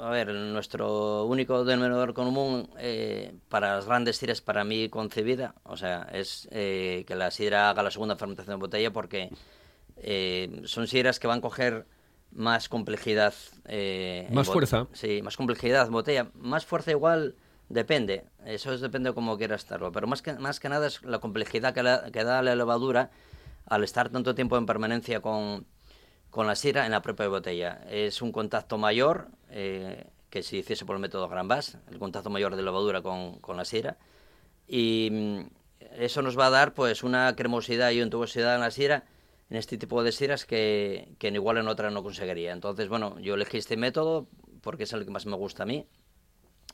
a 0.00 0.10
ver, 0.10 0.32
nuestro 0.32 1.24
único 1.24 1.64
denominador 1.64 2.14
común 2.14 2.70
eh, 2.78 3.34
para 3.48 3.76
las 3.76 3.86
grandes 3.86 4.16
sidras 4.16 4.40
para 4.40 4.64
mí 4.64 4.88
concebida, 4.88 5.54
o 5.64 5.76
sea, 5.76 6.08
es 6.12 6.48
eh, 6.52 7.04
que 7.06 7.16
la 7.16 7.30
sidra 7.30 7.70
haga 7.70 7.82
la 7.82 7.90
segunda 7.90 8.16
fermentación 8.16 8.54
en 8.54 8.60
botella 8.60 8.92
porque 8.92 9.30
son 10.64 10.86
sidras 10.86 11.18
que 11.18 11.26
van 11.26 11.38
a 11.38 11.42
coger 11.42 11.86
más 12.30 12.68
complejidad. 12.68 13.34
más 14.30 14.46
fuerza. 14.46 14.86
Sí, 14.92 15.22
más 15.22 15.36
complejidad 15.36 15.90
botella. 15.90 16.28
Más 16.34 16.64
fuerza 16.64 16.92
igual 16.92 17.34
depende, 17.68 18.24
eso 18.46 18.72
es, 18.72 18.80
depende 18.80 19.10
de 19.10 19.14
cómo 19.14 19.36
quieras 19.36 19.62
estarlo, 19.62 19.92
pero 19.92 20.06
más 20.06 20.22
que, 20.22 20.34
más 20.34 20.60
que 20.60 20.68
nada 20.68 20.86
es 20.86 21.02
la 21.02 21.18
complejidad 21.18 21.74
que, 21.74 22.12
que 22.12 22.24
da 22.24 22.42
la 22.42 22.54
levadura 22.54 23.10
al 23.68 23.84
estar 23.84 24.08
tanto 24.08 24.34
tiempo 24.34 24.56
en 24.56 24.66
permanencia 24.66 25.20
con, 25.20 25.66
la 26.34 26.56
sira 26.56 26.86
en 26.86 26.92
la 26.92 27.02
propia 27.02 27.28
botella. 27.28 27.80
Es 27.90 28.22
un 28.22 28.32
contacto 28.32 28.78
mayor 28.78 29.28
eh, 29.50 30.06
que 30.30 30.42
si 30.42 30.58
hiciese 30.58 30.84
por 30.84 30.96
el 30.96 31.02
método 31.02 31.28
Gran 31.28 31.48
el 31.50 31.98
contacto 31.98 32.30
mayor 32.30 32.56
de 32.56 32.62
levadura 32.62 33.02
con, 33.02 33.40
la 33.56 33.64
sira. 33.64 33.98
Y 34.66 35.08
mm, 35.10 35.40
eso 35.98 36.22
nos 36.22 36.38
va 36.38 36.46
a 36.46 36.50
dar 36.50 36.74
pues 36.74 37.02
una 37.02 37.34
cremosidad 37.36 37.90
y 37.90 38.00
untuosidad 38.00 38.54
en 38.54 38.60
la 38.60 38.70
sira 38.70 39.04
en 39.50 39.56
este 39.56 39.78
tipo 39.78 40.02
de 40.02 40.12
siras 40.12 40.44
que, 40.44 41.14
que 41.18 41.28
igual 41.28 41.56
en 41.58 41.68
otra 41.68 41.90
no 41.90 42.02
conseguiría. 42.02 42.52
Entonces, 42.52 42.88
bueno, 42.88 43.18
yo 43.18 43.34
elegí 43.34 43.58
este 43.58 43.76
método 43.76 44.28
porque 44.60 44.84
es 44.84 44.92
el 44.92 45.04
que 45.04 45.10
más 45.10 45.26
me 45.26 45.36
gusta 45.36 45.62
a 45.62 45.66
mí. 45.66 45.86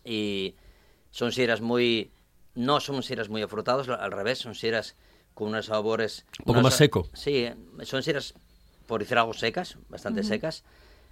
Y 0.04 0.56
son 1.10 1.32
siras 1.32 1.60
muy... 1.60 2.10
No 2.54 2.78
son 2.78 3.02
siras 3.02 3.28
muy 3.28 3.42
afrutados, 3.42 3.88
al 3.88 4.12
revés, 4.12 4.38
son 4.38 4.54
siras 4.54 4.94
con 5.34 5.48
unos 5.48 5.66
sabores... 5.66 6.24
Un 6.40 6.44
poco 6.46 6.62
más 6.62 6.74
seco. 6.74 7.08
Sí, 7.12 7.48
son 7.82 8.02
siras, 8.02 8.34
por 8.86 9.00
decir 9.00 9.18
algo, 9.18 9.34
secas, 9.34 9.76
bastante 9.88 10.22
secas. 10.22 10.64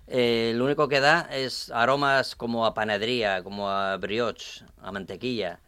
Eh, 0.06 0.52
lo 0.56 0.64
único 0.64 0.88
que 0.88 1.00
da 1.00 1.28
es 1.32 1.70
aromas 1.70 2.34
como 2.34 2.66
a 2.66 2.74
panadería, 2.74 3.42
como 3.42 3.70
a 3.70 3.96
brioche, 3.96 4.64
a 4.80 4.92
mantequilla, 4.92 5.60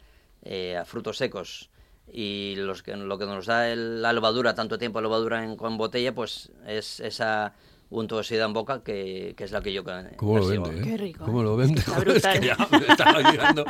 eh, 0.42 0.76
a 0.76 0.84
frutos 0.84 1.18
secos. 1.18 1.70
Y 2.12 2.54
los 2.56 2.82
que, 2.82 2.96
lo 2.96 3.18
que 3.18 3.26
nos 3.26 3.46
da 3.46 3.74
la 3.74 4.12
levadura, 4.12 4.54
tanto 4.54 4.78
tiempo 4.78 5.00
la 5.00 5.08
levadura 5.08 5.42
en, 5.42 5.56
con 5.56 5.78
botella, 5.78 6.14
pues 6.14 6.50
es 6.66 7.00
esa 7.00 7.54
un 7.90 8.08
tosida 8.08 8.44
en 8.44 8.52
boca 8.52 8.82
que, 8.82 9.34
que 9.36 9.44
es 9.44 9.52
la 9.52 9.60
que 9.62 9.72
yo 9.72 9.84
¿Cómo 10.16 10.38
lo 10.38 10.46
vende? 10.46 10.70
eh? 10.78 10.82
Qué 10.82 10.96
rico. 10.96 11.24
¿Cómo 11.24 11.42
lo 11.42 11.56
vende? 11.56 11.80
Está 11.80 11.92
Es 11.98 12.04
que 12.04 12.10
brutal. 12.10 12.40
ya 12.42 12.68
me 12.78 12.86
estaba 12.88 13.30
llegando, 13.32 13.64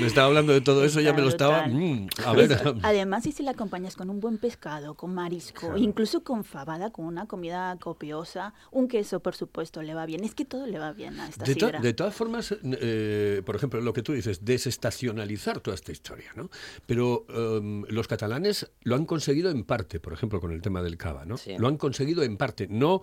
me 0.00 0.06
estaba 0.06 0.26
hablando 0.26 0.52
de 0.52 0.60
todo 0.60 0.84
eso, 0.84 1.00
ya 1.00 1.10
Está 1.10 1.16
me 1.16 1.22
lo 1.22 1.28
estaba... 1.28 1.66
mm, 1.68 2.08
a 2.26 2.32
ver, 2.32 2.52
Es- 2.52 2.60
además, 2.82 3.26
y 3.26 3.32
si 3.32 3.42
la 3.42 3.52
acompañas 3.52 3.96
con 3.96 4.10
un 4.10 4.20
buen 4.20 4.38
pescado, 4.38 4.94
con 4.94 5.14
marisco, 5.14 5.60
Claro. 5.60 5.78
incluso 5.78 6.22
con 6.22 6.44
fabada, 6.44 6.90
con 6.90 7.04
una 7.06 7.26
comida 7.26 7.76
copiosa, 7.80 8.54
un 8.70 8.88
queso, 8.88 9.20
por 9.20 9.34
supuesto, 9.34 9.82
le 9.82 9.94
va 9.94 10.06
bien. 10.06 10.24
Es 10.24 10.34
que 10.34 10.44
todo 10.44 10.66
le 10.66 10.78
va 10.78 10.92
bien 10.92 11.18
a 11.20 11.28
esta 11.28 11.44
De, 11.44 11.54
sidra. 11.54 11.80
de 11.80 11.92
todas 11.94 12.14
formas, 12.14 12.54
eh, 12.62 13.42
por 13.44 13.56
ejemplo, 13.56 13.80
lo 13.80 13.92
que 13.92 14.02
tú 14.02 14.12
dices, 14.12 14.44
desestacionalizar 14.44 15.60
toda 15.60 15.74
esta 15.74 15.92
historia, 15.92 16.30
¿no? 16.34 16.50
Pero 16.86 17.24
em, 17.28 17.84
los 17.88 18.08
catalanes 18.08 18.70
lo 18.82 18.96
han 18.96 19.06
conseguido 19.06 19.50
en 19.50 19.64
parte, 19.64 20.00
por 20.00 20.12
ejemplo, 20.12 20.40
con 20.40 20.52
el 20.52 20.62
tema 20.62 20.82
del 20.82 20.96
cava, 20.96 21.24
¿no? 21.24 21.36
Sí. 21.36 21.56
Lo 21.58 21.68
han 21.68 21.76
conseguido 21.76 22.22
en 22.22 22.36
parte, 22.36 22.66
no 22.68 23.02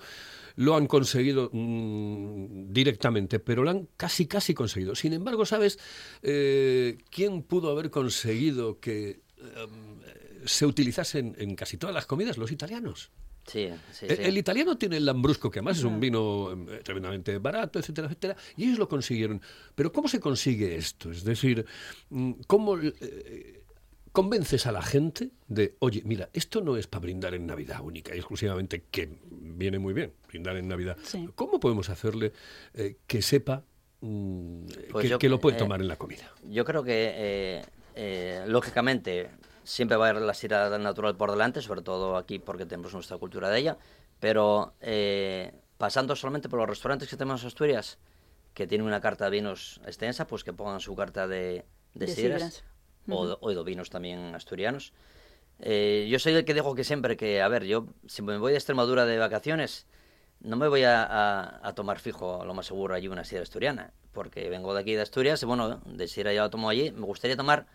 lo 0.57 0.75
han 0.75 0.87
conseguido 0.87 1.49
mm, 1.53 2.73
directamente, 2.73 3.39
pero 3.39 3.63
lo 3.63 3.69
han 3.69 3.87
casi, 3.95 4.25
casi 4.25 4.53
conseguido. 4.53 4.95
Sin 4.95 5.13
embargo, 5.13 5.45
¿sabes 5.45 5.79
eh, 6.23 6.97
quién 7.11 7.43
pudo 7.43 7.69
haber 7.69 7.91
conseguido 7.91 8.79
que 8.79 9.21
em, 9.37 9.99
se 10.45 10.65
utilizase 10.65 11.19
en, 11.19 11.35
en 11.37 11.55
casi 11.55 11.77
todas 11.77 11.93
las 11.93 12.07
comidas? 12.07 12.37
Los 12.37 12.51
italianos. 12.51 13.11
Sí, 13.45 13.69
sí, 13.93 14.07
El, 14.09 14.17
sí. 14.17 14.23
el 14.23 14.37
italiano 14.37 14.77
tiene 14.77 14.97
el 14.97 15.05
lambrusco, 15.05 15.49
que 15.49 15.59
además 15.59 15.77
es 15.77 15.83
un 15.83 15.99
vino 15.99 16.51
eh, 16.51 16.81
tremendamente 16.83 17.37
barato, 17.37 17.77
etcétera, 17.79 18.07
etcétera, 18.07 18.35
y 18.57 18.65
ellos 18.65 18.79
lo 18.79 18.89
consiguieron. 18.89 19.39
Pero 19.75 19.91
¿cómo 19.91 20.07
se 20.07 20.19
consigue 20.19 20.75
esto? 20.75 21.11
Es 21.11 21.23
decir, 21.23 21.65
mm, 22.09 22.31
¿cómo 22.47 22.79
eh, 22.79 23.63
convences 24.11 24.65
a 24.67 24.71
la 24.71 24.81
gente 24.81 25.29
de, 25.47 25.75
oye, 25.79 26.01
mira, 26.05 26.29
esto 26.33 26.61
no 26.61 26.77
es 26.77 26.87
para 26.87 27.01
brindar 27.01 27.33
en 27.33 27.45
Navidad 27.45 27.81
única 27.81 28.13
y 28.15 28.17
exclusivamente, 28.19 28.83
que 28.91 29.09
viene 29.29 29.79
muy 29.79 29.93
bien, 29.93 30.13
brindar 30.27 30.57
en 30.57 30.67
Navidad. 30.67 30.97
Sí. 31.03 31.29
¿Cómo 31.35 31.59
podemos 31.59 31.89
hacerle 31.89 32.33
eh, 32.73 32.97
que 33.07 33.21
sepa 33.21 33.63
mm, 34.01 34.65
Pues 34.91 35.03
que, 35.03 35.09
yo- 35.09 35.19
que 35.19 35.29
lo 35.29 35.39
puede 35.39 35.55
eh, 35.57 35.59
tomar 35.59 35.81
en 35.81 35.87
la 35.87 35.95
comida? 35.97 36.31
Yo 36.43 36.65
creo 36.65 36.83
que, 36.83 37.13
eh, 37.15 37.65
eh, 37.95 38.43
lógicamente, 38.47 39.29
siempre 39.63 39.97
va 39.97 40.07
a 40.07 40.13
ir 40.13 40.15
la 40.21 40.33
sidra 40.33 40.77
natural 40.77 41.15
por 41.17 41.31
delante, 41.31 41.61
sobre 41.61 41.81
todo 41.81 42.15
aquí 42.17 42.39
porque 42.39 42.65
tenemos 42.65 42.93
nuestra 42.93 43.17
cultura 43.17 43.49
de 43.49 43.59
ella, 43.59 43.77
pero 44.19 44.73
eh, 44.81 45.51
pasando 45.77 46.15
solamente 46.15 46.49
por 46.49 46.59
los 46.59 46.69
restaurantes 46.69 47.09
que 47.09 47.17
tenemos 47.17 47.41
en 47.41 47.47
Asturias, 47.47 47.97
que 48.53 48.65
tienen 48.65 48.87
una 48.87 49.01
carta 49.01 49.25
de 49.25 49.31
vinos 49.31 49.79
extensa, 49.85 50.25
pues 50.25 50.43
que 50.43 50.53
pongan 50.53 50.79
su 50.79 50.95
carta 50.95 51.27
de, 51.27 51.65
de, 51.93 52.05
De 52.05 52.07
sidras, 52.07 52.41
sidras. 52.41 52.63
O, 53.09 53.37
o 53.39 53.53
de 53.53 53.63
vinos 53.63 53.89
también 53.89 54.33
asturianos. 54.35 54.93
Eh, 55.59 56.07
yo 56.09 56.19
soy 56.19 56.33
el 56.33 56.45
que 56.45 56.53
digo 56.53 56.75
que 56.75 56.83
siempre 56.83 57.17
que, 57.17 57.41
a 57.41 57.47
ver, 57.47 57.63
yo 57.65 57.87
si 58.05 58.21
me 58.21 58.37
voy 58.37 58.51
de 58.51 58.57
Extremadura 58.57 59.05
de 59.05 59.17
vacaciones, 59.17 59.87
no 60.41 60.55
me 60.55 60.67
voy 60.67 60.83
a, 60.83 61.03
a- 61.03 61.67
a 61.67 61.73
tomar 61.73 61.99
fijo, 61.99 62.45
lo 62.45 62.53
más 62.53 62.67
seguro, 62.67 62.93
allí 62.93 63.07
una 63.07 63.23
sidra 63.23 63.43
asturiana, 63.43 63.91
porque 64.13 64.49
vengo 64.49 64.73
de 64.73 64.81
aquí 64.81 64.93
de 64.93 65.01
Asturias 65.01 65.41
y 65.41 65.45
bueno, 65.47 65.81
de 65.85 66.07
sidra 66.07 66.31
ya 66.33 66.43
lo 66.43 66.49
tomo 66.51 66.69
allí, 66.69 66.91
me 66.91 67.05
gustaría 67.05 67.35
tomar 67.35 67.65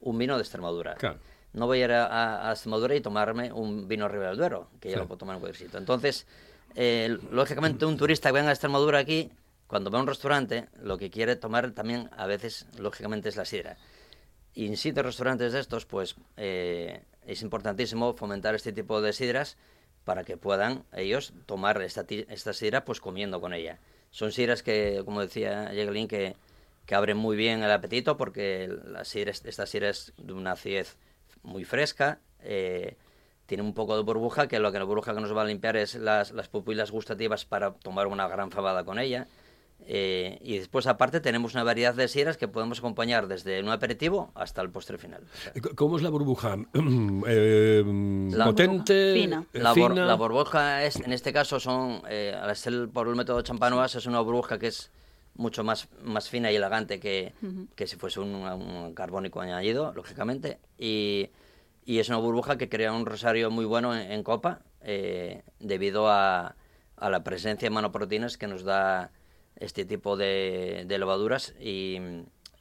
un 0.00 0.18
vino 0.18 0.34
de 0.36 0.42
Extremadura. 0.42 0.94
Claro. 0.96 1.18
No 1.52 1.66
voy 1.66 1.80
a 1.80 1.84
ir 1.84 1.92
a, 1.92 2.06
a- 2.06 2.48
a 2.48 2.52
Extremadura 2.52 2.94
y 2.96 3.00
tomarme 3.00 3.52
un 3.52 3.86
vino 3.86 4.08
Ribera 4.08 4.30
del 4.30 4.38
Duero, 4.38 4.68
que 4.80 4.88
ya 4.88 4.94
Sí. 4.96 5.00
lo 5.00 5.06
puedo 5.06 5.18
tomar 5.18 5.36
en 5.36 5.40
cualquier 5.40 5.64
sitio. 5.66 5.78
Entonces, 5.78 6.26
eh, 6.74 7.16
lógicamente 7.30 7.86
un 7.86 7.96
turista 7.96 8.30
que 8.30 8.34
venga 8.34 8.48
a 8.48 8.52
Extremadura 8.52 8.98
aquí, 8.98 9.30
cuando 9.68 9.90
va 9.90 9.98
a 9.98 10.02
un 10.02 10.08
restaurante, 10.08 10.68
lo 10.82 10.98
que 10.98 11.10
quiere 11.10 11.36
tomar 11.36 11.70
también 11.70 12.10
a 12.16 12.26
veces, 12.26 12.66
lógicamente, 12.78 13.28
es 13.28 13.36
la 13.36 13.44
sidra. 13.44 13.76
Y 14.54 14.66
en 14.66 14.76
sitios 14.76 15.06
restaurantes 15.06 15.52
de 15.52 15.60
estos, 15.60 15.86
pues 15.86 16.16
eh, 16.36 17.02
es 17.26 17.42
importantísimo 17.42 18.14
fomentar 18.14 18.54
este 18.54 18.72
tipo 18.72 19.00
de 19.00 19.12
sidras 19.12 19.56
para 20.04 20.24
que 20.24 20.36
puedan 20.36 20.84
ellos 20.92 21.32
tomar 21.46 21.80
esta, 21.82 22.04
esta 22.08 22.52
sidra 22.52 22.84
pues 22.84 23.00
comiendo 23.00 23.40
con 23.40 23.52
ella. 23.54 23.78
Son 24.10 24.32
sidras 24.32 24.62
que, 24.62 25.02
como 25.04 25.20
decía 25.20 25.72
Yegelin, 25.72 26.08
que, 26.08 26.34
que 26.86 26.94
abren 26.94 27.16
muy 27.18 27.36
bien 27.36 27.62
el 27.62 27.70
apetito 27.70 28.16
porque 28.16 28.68
la 28.86 29.04
sidra, 29.04 29.30
es- 29.30 29.44
esta 29.44 29.66
sidra 29.66 29.90
es 29.90 30.12
de 30.16 30.32
una 30.32 30.52
acidez 30.52 30.96
muy 31.42 31.64
fresca, 31.64 32.18
eh, 32.40 32.96
tiene 33.46 33.62
un 33.62 33.74
poco 33.74 33.96
de 33.96 34.02
burbuja, 34.02 34.48
que 34.48 34.58
lo 34.58 34.72
que 34.72 34.78
la 34.78 34.84
burbuja 34.84 35.14
que 35.14 35.20
nos 35.20 35.34
va 35.36 35.42
a 35.42 35.46
limpiar 35.46 35.76
es 35.76 35.94
las, 35.94 36.32
las 36.32 36.48
pupilas 36.48 36.90
gustativas 36.90 37.44
para 37.44 37.72
tomar 37.72 38.06
una 38.06 38.28
gran 38.28 38.50
fabada 38.50 38.84
con 38.84 38.98
ella. 38.98 39.26
Eh, 39.90 40.38
y 40.42 40.58
después, 40.58 40.86
aparte, 40.86 41.20
tenemos 41.20 41.54
una 41.54 41.62
variedad 41.64 41.94
de 41.94 42.08
sidras 42.08 42.36
que 42.36 42.46
podemos 42.48 42.78
acompañar 42.80 43.26
desde 43.26 43.62
un 43.62 43.70
aperitivo 43.70 44.30
hasta 44.34 44.60
el 44.60 44.70
postre 44.70 44.98
final. 44.98 45.22
O 45.22 45.36
sea, 45.36 45.52
¿Cómo 45.76 45.96
es 45.96 46.02
la 46.02 46.10
burbuja? 46.10 46.56
Eh, 47.26 47.82
La 48.32 48.44
¿Potente? 48.46 49.14
Fina. 49.14 49.44
eh, 49.52 49.58
La, 49.60 49.72
bor- 49.74 49.92
fina? 49.92 50.04
la 50.06 50.14
burbuja 50.14 50.84
es, 50.84 50.96
en 50.96 51.12
este 51.12 51.32
caso, 51.32 51.58
son, 51.60 52.02
eh, 52.08 52.34
al 52.40 52.54
ser 52.56 52.88
por 52.90 53.08
el 53.08 53.16
método 53.16 53.40
champanois, 53.42 53.94
es 53.94 54.06
una 54.06 54.20
burbuja 54.20 54.58
que 54.58 54.68
es 54.68 54.90
mucho 55.34 55.62
más, 55.64 55.88
más 56.02 56.28
fina 56.28 56.50
y 56.50 56.56
elegante 56.56 56.98
que, 57.00 57.32
que 57.76 57.86
si 57.86 57.96
fuese 57.96 58.20
un, 58.20 58.34
un 58.34 58.92
carbónico 58.94 59.40
añadido, 59.40 59.92
lógicamente. 59.94 60.58
Y, 60.78 61.30
y 61.84 61.98
es 62.00 62.08
una 62.08 62.18
burbuja 62.18 62.58
que 62.58 62.68
crea 62.68 62.92
un 62.92 63.06
rosario 63.06 63.50
muy 63.50 63.64
bueno 63.64 63.94
en, 63.96 64.10
en 64.12 64.22
copa 64.22 64.60
eh, 64.82 65.42
debido 65.60 66.08
a, 66.10 66.56
a 66.96 67.10
la 67.10 67.22
presencia 67.24 67.66
de 67.68 67.74
manoproteínas 67.74 68.36
que 68.36 68.48
nos 68.48 68.64
da 68.64 69.12
este 69.58 69.84
tipo 69.84 70.16
de, 70.16 70.84
de 70.86 70.98
levaduras 70.98 71.54
y, 71.60 71.98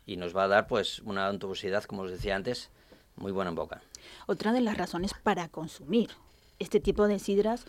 y 0.05 0.17
nos 0.17 0.35
va 0.35 0.43
a 0.43 0.47
dar 0.47 0.67
pues 0.67 0.99
una 0.99 1.29
untuosidad, 1.29 1.83
como 1.83 2.03
os 2.03 2.11
decía 2.11 2.35
antes, 2.35 2.69
muy 3.15 3.31
buena 3.31 3.49
en 3.49 3.55
boca. 3.55 3.81
Otra 4.27 4.53
de 4.53 4.61
las 4.61 4.77
razones 4.77 5.13
para 5.23 5.49
consumir 5.49 6.09
este 6.59 6.79
tipo 6.79 7.07
de 7.07 7.19
sidras 7.19 7.65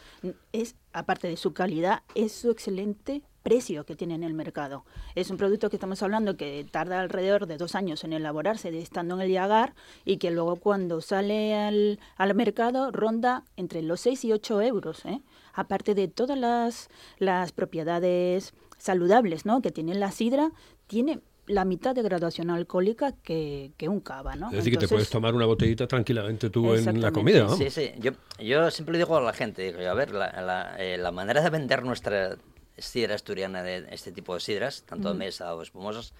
es, 0.52 0.74
aparte 0.92 1.28
de 1.28 1.36
su 1.36 1.52
calidad, 1.52 2.02
es 2.14 2.32
su 2.32 2.50
excelente 2.50 3.22
precio 3.42 3.84
que 3.84 3.96
tiene 3.96 4.14
en 4.14 4.24
el 4.24 4.34
mercado. 4.34 4.84
Es 5.14 5.30
un 5.30 5.36
producto 5.36 5.70
que 5.70 5.76
estamos 5.76 6.02
hablando 6.02 6.36
que 6.36 6.66
tarda 6.70 7.00
alrededor 7.00 7.46
de 7.46 7.56
dos 7.56 7.74
años 7.74 8.04
en 8.04 8.12
elaborarse, 8.12 8.76
estando 8.78 9.14
en 9.14 9.22
el 9.22 9.30
yagar, 9.32 9.74
y 10.04 10.18
que 10.18 10.30
luego 10.30 10.56
cuando 10.56 11.00
sale 11.00 11.54
al, 11.54 11.98
al 12.16 12.34
mercado 12.34 12.90
ronda 12.90 13.44
entre 13.56 13.82
los 13.82 14.00
6 14.00 14.24
y 14.24 14.32
8 14.32 14.62
euros. 14.62 15.04
¿eh? 15.04 15.20
Aparte 15.54 15.94
de 15.94 16.08
todas 16.08 16.38
las, 16.38 16.88
las 17.18 17.52
propiedades 17.52 18.54
saludables 18.78 19.44
¿no? 19.44 19.60
que 19.60 19.70
tiene 19.70 19.94
la 19.94 20.10
sidra, 20.10 20.52
tiene 20.86 21.20
la 21.48 21.64
mitad 21.64 21.94
de 21.94 22.02
graduación 22.02 22.50
alcohólica 22.50 23.12
que, 23.22 23.72
que 23.76 23.88
un 23.88 24.00
cava, 24.00 24.36
¿no? 24.36 24.50
Es 24.50 24.56
decir, 24.56 24.74
que 24.74 24.78
te 24.78 24.88
puedes 24.88 25.08
tomar 25.08 25.34
una 25.34 25.46
botellita 25.46 25.86
tranquilamente 25.86 26.50
tú 26.50 26.74
en 26.74 27.00
la 27.00 27.10
comida, 27.10 27.44
¿no? 27.44 27.56
Sí, 27.56 27.70
sí. 27.70 27.92
Yo, 27.98 28.12
yo 28.38 28.70
siempre 28.70 28.92
le 28.92 28.98
digo 28.98 29.16
a 29.16 29.20
la 29.20 29.32
gente, 29.32 29.72
digo, 29.72 29.90
a 29.90 29.94
ver, 29.94 30.12
la, 30.12 30.30
la, 30.42 30.76
eh, 30.78 30.98
la 30.98 31.10
manera 31.10 31.40
de 31.40 31.48
vender 31.50 31.84
nuestra 31.84 32.36
sidra 32.76 33.14
asturiana 33.14 33.62
de 33.62 33.86
este 33.90 34.12
tipo 34.12 34.34
de 34.34 34.40
sidras, 34.40 34.82
tanto 34.82 35.12
de 35.12 35.18
mesa 35.18 35.54
o 35.54 35.62
espumosas, 35.62 36.12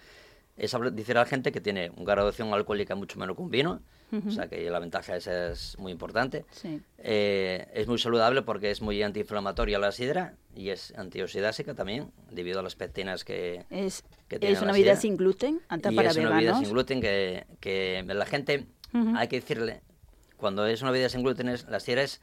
es 0.59 0.75
decir 0.93 1.17
a 1.17 1.21
la 1.21 1.25
gente 1.25 1.51
que 1.51 1.61
tiene 1.61 1.91
una 1.95 2.13
graduación 2.13 2.53
alcohólica 2.53 2.95
mucho 2.95 3.17
menor 3.19 3.35
que 3.35 3.41
un 3.41 3.49
vino, 3.51 3.81
o 4.27 4.31
sea 4.31 4.47
que 4.47 4.69
la 4.69 4.79
ventaja 4.79 5.15
esa 5.15 5.51
es 5.51 5.77
muy 5.77 5.91
importante. 5.91 6.43
Sí. 6.51 6.81
Eh, 6.97 7.67
es 7.73 7.87
muy 7.87 7.97
saludable 7.99 8.41
porque 8.41 8.71
es 8.71 8.81
muy 8.81 9.01
antiinflamatoria 9.03 9.77
la 9.79 9.91
sidra 9.91 10.33
y 10.55 10.69
es 10.69 10.93
antioxidásica 10.97 11.75
también, 11.75 12.11
debido 12.31 12.59
a 12.59 12.63
las 12.63 12.75
pectinas 12.75 13.23
que, 13.23 13.65
Es, 13.69 14.03
que 14.27 14.39
tiene 14.39 14.53
es 14.55 14.59
una 14.61 14.67
la 14.71 14.73
bebida 14.73 14.91
sidra. 14.95 15.01
sin 15.01 15.17
gluten, 15.17 15.61
apta 15.69 15.91
y 15.91 15.95
para 15.95 16.09
es 16.09 16.17
una 16.17 16.25
veganos. 16.29 16.43
bebida 16.45 16.59
sin 16.65 16.73
gluten 16.73 17.01
que, 17.01 17.45
que 17.59 18.03
la 18.07 18.25
gente, 18.25 18.65
Ujú. 18.93 19.13
hay 19.15 19.27
que 19.27 19.39
decirle, 19.39 19.81
cuando 20.37 20.65
es 20.65 20.81
una 20.81 20.91
bebida 20.91 21.09
sin 21.09 21.21
gluten, 21.21 21.49
es, 21.49 21.67
la 21.67 21.79
sidra 21.79 22.01
es 22.01 22.21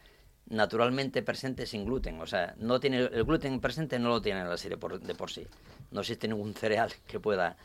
naturalmente 0.48 1.22
presente 1.22 1.66
sin 1.66 1.84
gluten. 1.84 2.20
O 2.20 2.26
sea, 2.26 2.54
no 2.58 2.80
tiene 2.80 2.98
el 2.98 3.24
gluten 3.24 3.60
presente 3.60 3.98
no 3.98 4.08
lo 4.08 4.22
tiene 4.22 4.44
la 4.44 4.56
sidra 4.56 4.76
por, 4.76 5.00
de 5.00 5.14
por 5.14 5.30
sí. 5.30 5.46
No 5.90 6.00
existe 6.00 6.28
ningún 6.28 6.54
cereal 6.54 6.92
que 7.06 7.20
pueda 7.20 7.56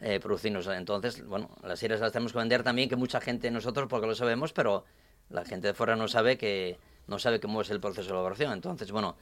eh, 0.00 0.20
producirnos. 0.20 0.66
Entonces, 0.68 1.26
bueno, 1.26 1.50
las 1.62 1.78
sidras 1.78 2.00
las 2.00 2.12
tenemos 2.12 2.32
que 2.32 2.38
vender 2.38 2.62
también, 2.62 2.88
que 2.88 2.96
mucha 2.96 3.20
gente, 3.20 3.50
nosotros 3.50 3.88
porque 3.88 4.06
lo 4.06 4.14
sabemos, 4.14 4.52
pero 4.52 4.84
la 5.30 5.44
gente 5.44 5.68
de 5.68 5.74
fuera 5.74 5.96
no 5.96 6.08
sabe 6.08 6.38
que 6.38 6.78
no 7.06 7.18
sabe 7.18 7.40
cómo 7.40 7.62
es 7.62 7.70
el 7.70 7.80
proceso 7.80 8.08
de 8.08 8.10
elaboración. 8.10 8.52
Entonces, 8.52 8.92
bueno, 8.92 9.16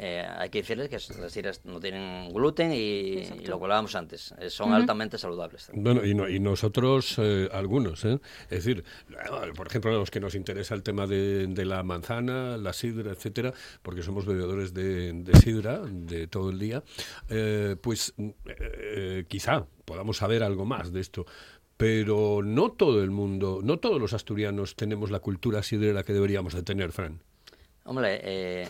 eh, 0.00 0.24
hay 0.24 0.48
que 0.48 0.58
decirles 0.62 0.88
que 0.88 0.96
las 1.20 1.32
sidras 1.32 1.64
no 1.64 1.80
tienen 1.80 2.32
gluten 2.32 2.70
y, 2.72 2.76
y 2.76 3.46
lo 3.46 3.58
que 3.58 3.64
hablábamos 3.64 3.96
antes, 3.96 4.32
eh, 4.38 4.48
son 4.48 4.72
altamente 4.72 5.18
saludables. 5.18 5.70
Bueno, 5.74 6.04
y, 6.04 6.14
no- 6.14 6.28
y 6.28 6.38
nosotros 6.38 7.16
eh, 7.18 7.48
algunos, 7.52 8.04
¿eh? 8.04 8.20
Es 8.44 8.64
decir, 8.64 8.84
eh, 9.10 9.52
por 9.56 9.66
ejemplo, 9.66 9.90
a 9.90 9.94
los 9.94 10.10
que 10.12 10.20
nos 10.20 10.36
interesa 10.36 10.74
el 10.76 10.82
tema 10.84 11.06
de, 11.08 11.48
de 11.48 11.64
la 11.64 11.82
manzana, 11.82 12.56
la 12.56 12.72
sidra, 12.72 13.10
etcétera, 13.10 13.52
porque 13.82 14.02
somos 14.02 14.24
bebedores 14.24 14.72
de, 14.72 15.12
de 15.12 15.36
sidra 15.40 15.80
de 15.84 16.28
todo 16.28 16.50
el 16.50 16.58
día, 16.60 16.84
eh, 17.28 17.74
pues 17.80 18.14
quizá 19.28 19.66
podamos 19.84 20.18
saber 20.18 20.42
algo 20.42 20.64
más 20.64 20.92
de 20.92 21.00
esto. 21.00 21.26
Pero 21.76 22.40
no 22.42 22.72
todo 22.72 23.02
el 23.04 23.10
mundo, 23.12 23.60
no 23.62 23.78
todos 23.78 24.00
los 24.00 24.12
asturianos 24.12 24.74
tenemos 24.74 25.10
la 25.12 25.20
cultura 25.20 25.62
sidrera 25.62 26.02
que 26.02 26.12
deberíamos 26.12 26.52
de 26.54 26.62
tener, 26.64 26.90
Fran. 26.90 27.20
Hombre, 27.84 28.20
eh, 28.22 28.68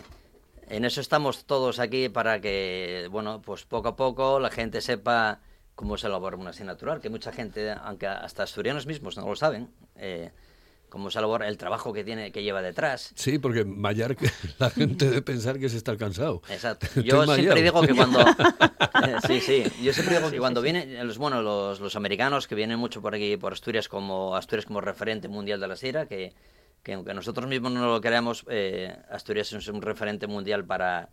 en 0.69 0.85
eso 0.85 1.01
estamos 1.01 1.45
todos 1.45 1.79
aquí 1.79 2.09
para 2.09 2.39
que, 2.39 3.07
bueno, 3.11 3.41
pues 3.41 3.65
poco 3.65 3.89
a 3.89 3.95
poco 3.95 4.39
la 4.39 4.51
gente 4.51 4.81
sepa 4.81 5.41
cómo 5.75 5.97
se 5.97 6.07
elabora 6.07 6.37
una 6.37 6.53
sidra 6.53 6.73
natural, 6.73 6.99
que 7.01 7.09
mucha 7.09 7.31
gente, 7.31 7.71
aunque 7.71 8.05
hasta 8.07 8.43
asturianos 8.43 8.85
mismos 8.85 9.17
no 9.17 9.25
lo 9.25 9.35
saben, 9.35 9.69
eh, 9.95 10.31
cómo 10.89 11.09
se 11.09 11.19
elabora, 11.19 11.47
el 11.47 11.57
trabajo 11.57 11.93
que 11.93 12.03
tiene, 12.03 12.31
que 12.31 12.43
lleva 12.43 12.61
detrás. 12.61 13.13
Sí, 13.15 13.39
porque 13.39 13.65
Mayar, 13.65 14.15
la 14.59 14.69
gente 14.69 15.05
debe 15.05 15.21
pensar 15.21 15.57
que 15.57 15.69
se 15.69 15.77
está 15.77 15.95
cansado. 15.97 16.41
Exacto. 16.49 17.01
Yo 17.01 17.25
siempre 17.25 17.61
digo 17.61 17.81
que 17.81 17.95
cuando... 17.95 18.19
sí, 19.27 19.39
sí. 19.39 19.63
Yo 19.81 19.93
siempre 19.93 20.17
digo 20.17 20.29
que 20.29 20.37
cuando 20.37 20.61
vienen, 20.61 21.07
los, 21.07 21.17
bueno, 21.17 21.41
los, 21.41 21.79
los, 21.79 21.95
americanos 21.95 22.47
que 22.47 22.55
vienen 22.55 22.77
mucho 22.77 23.01
por 23.01 23.15
aquí, 23.15 23.37
por 23.37 23.53
Asturias, 23.53 23.87
como 23.87 24.35
Asturias 24.35 24.65
como 24.65 24.81
referente 24.81 25.27
mundial 25.27 25.59
de 25.59 25.67
la 25.67 25.75
sira, 25.75 26.05
que, 26.07 26.33
que 26.83 26.93
aunque 26.93 27.13
nosotros 27.13 27.47
mismos 27.47 27.71
no 27.71 27.87
lo 27.87 28.01
queremos, 28.01 28.45
eh, 28.49 28.97
Asturias 29.09 29.51
es 29.53 29.67
un 29.67 29.81
referente 29.81 30.27
mundial 30.27 30.65
para 30.65 31.09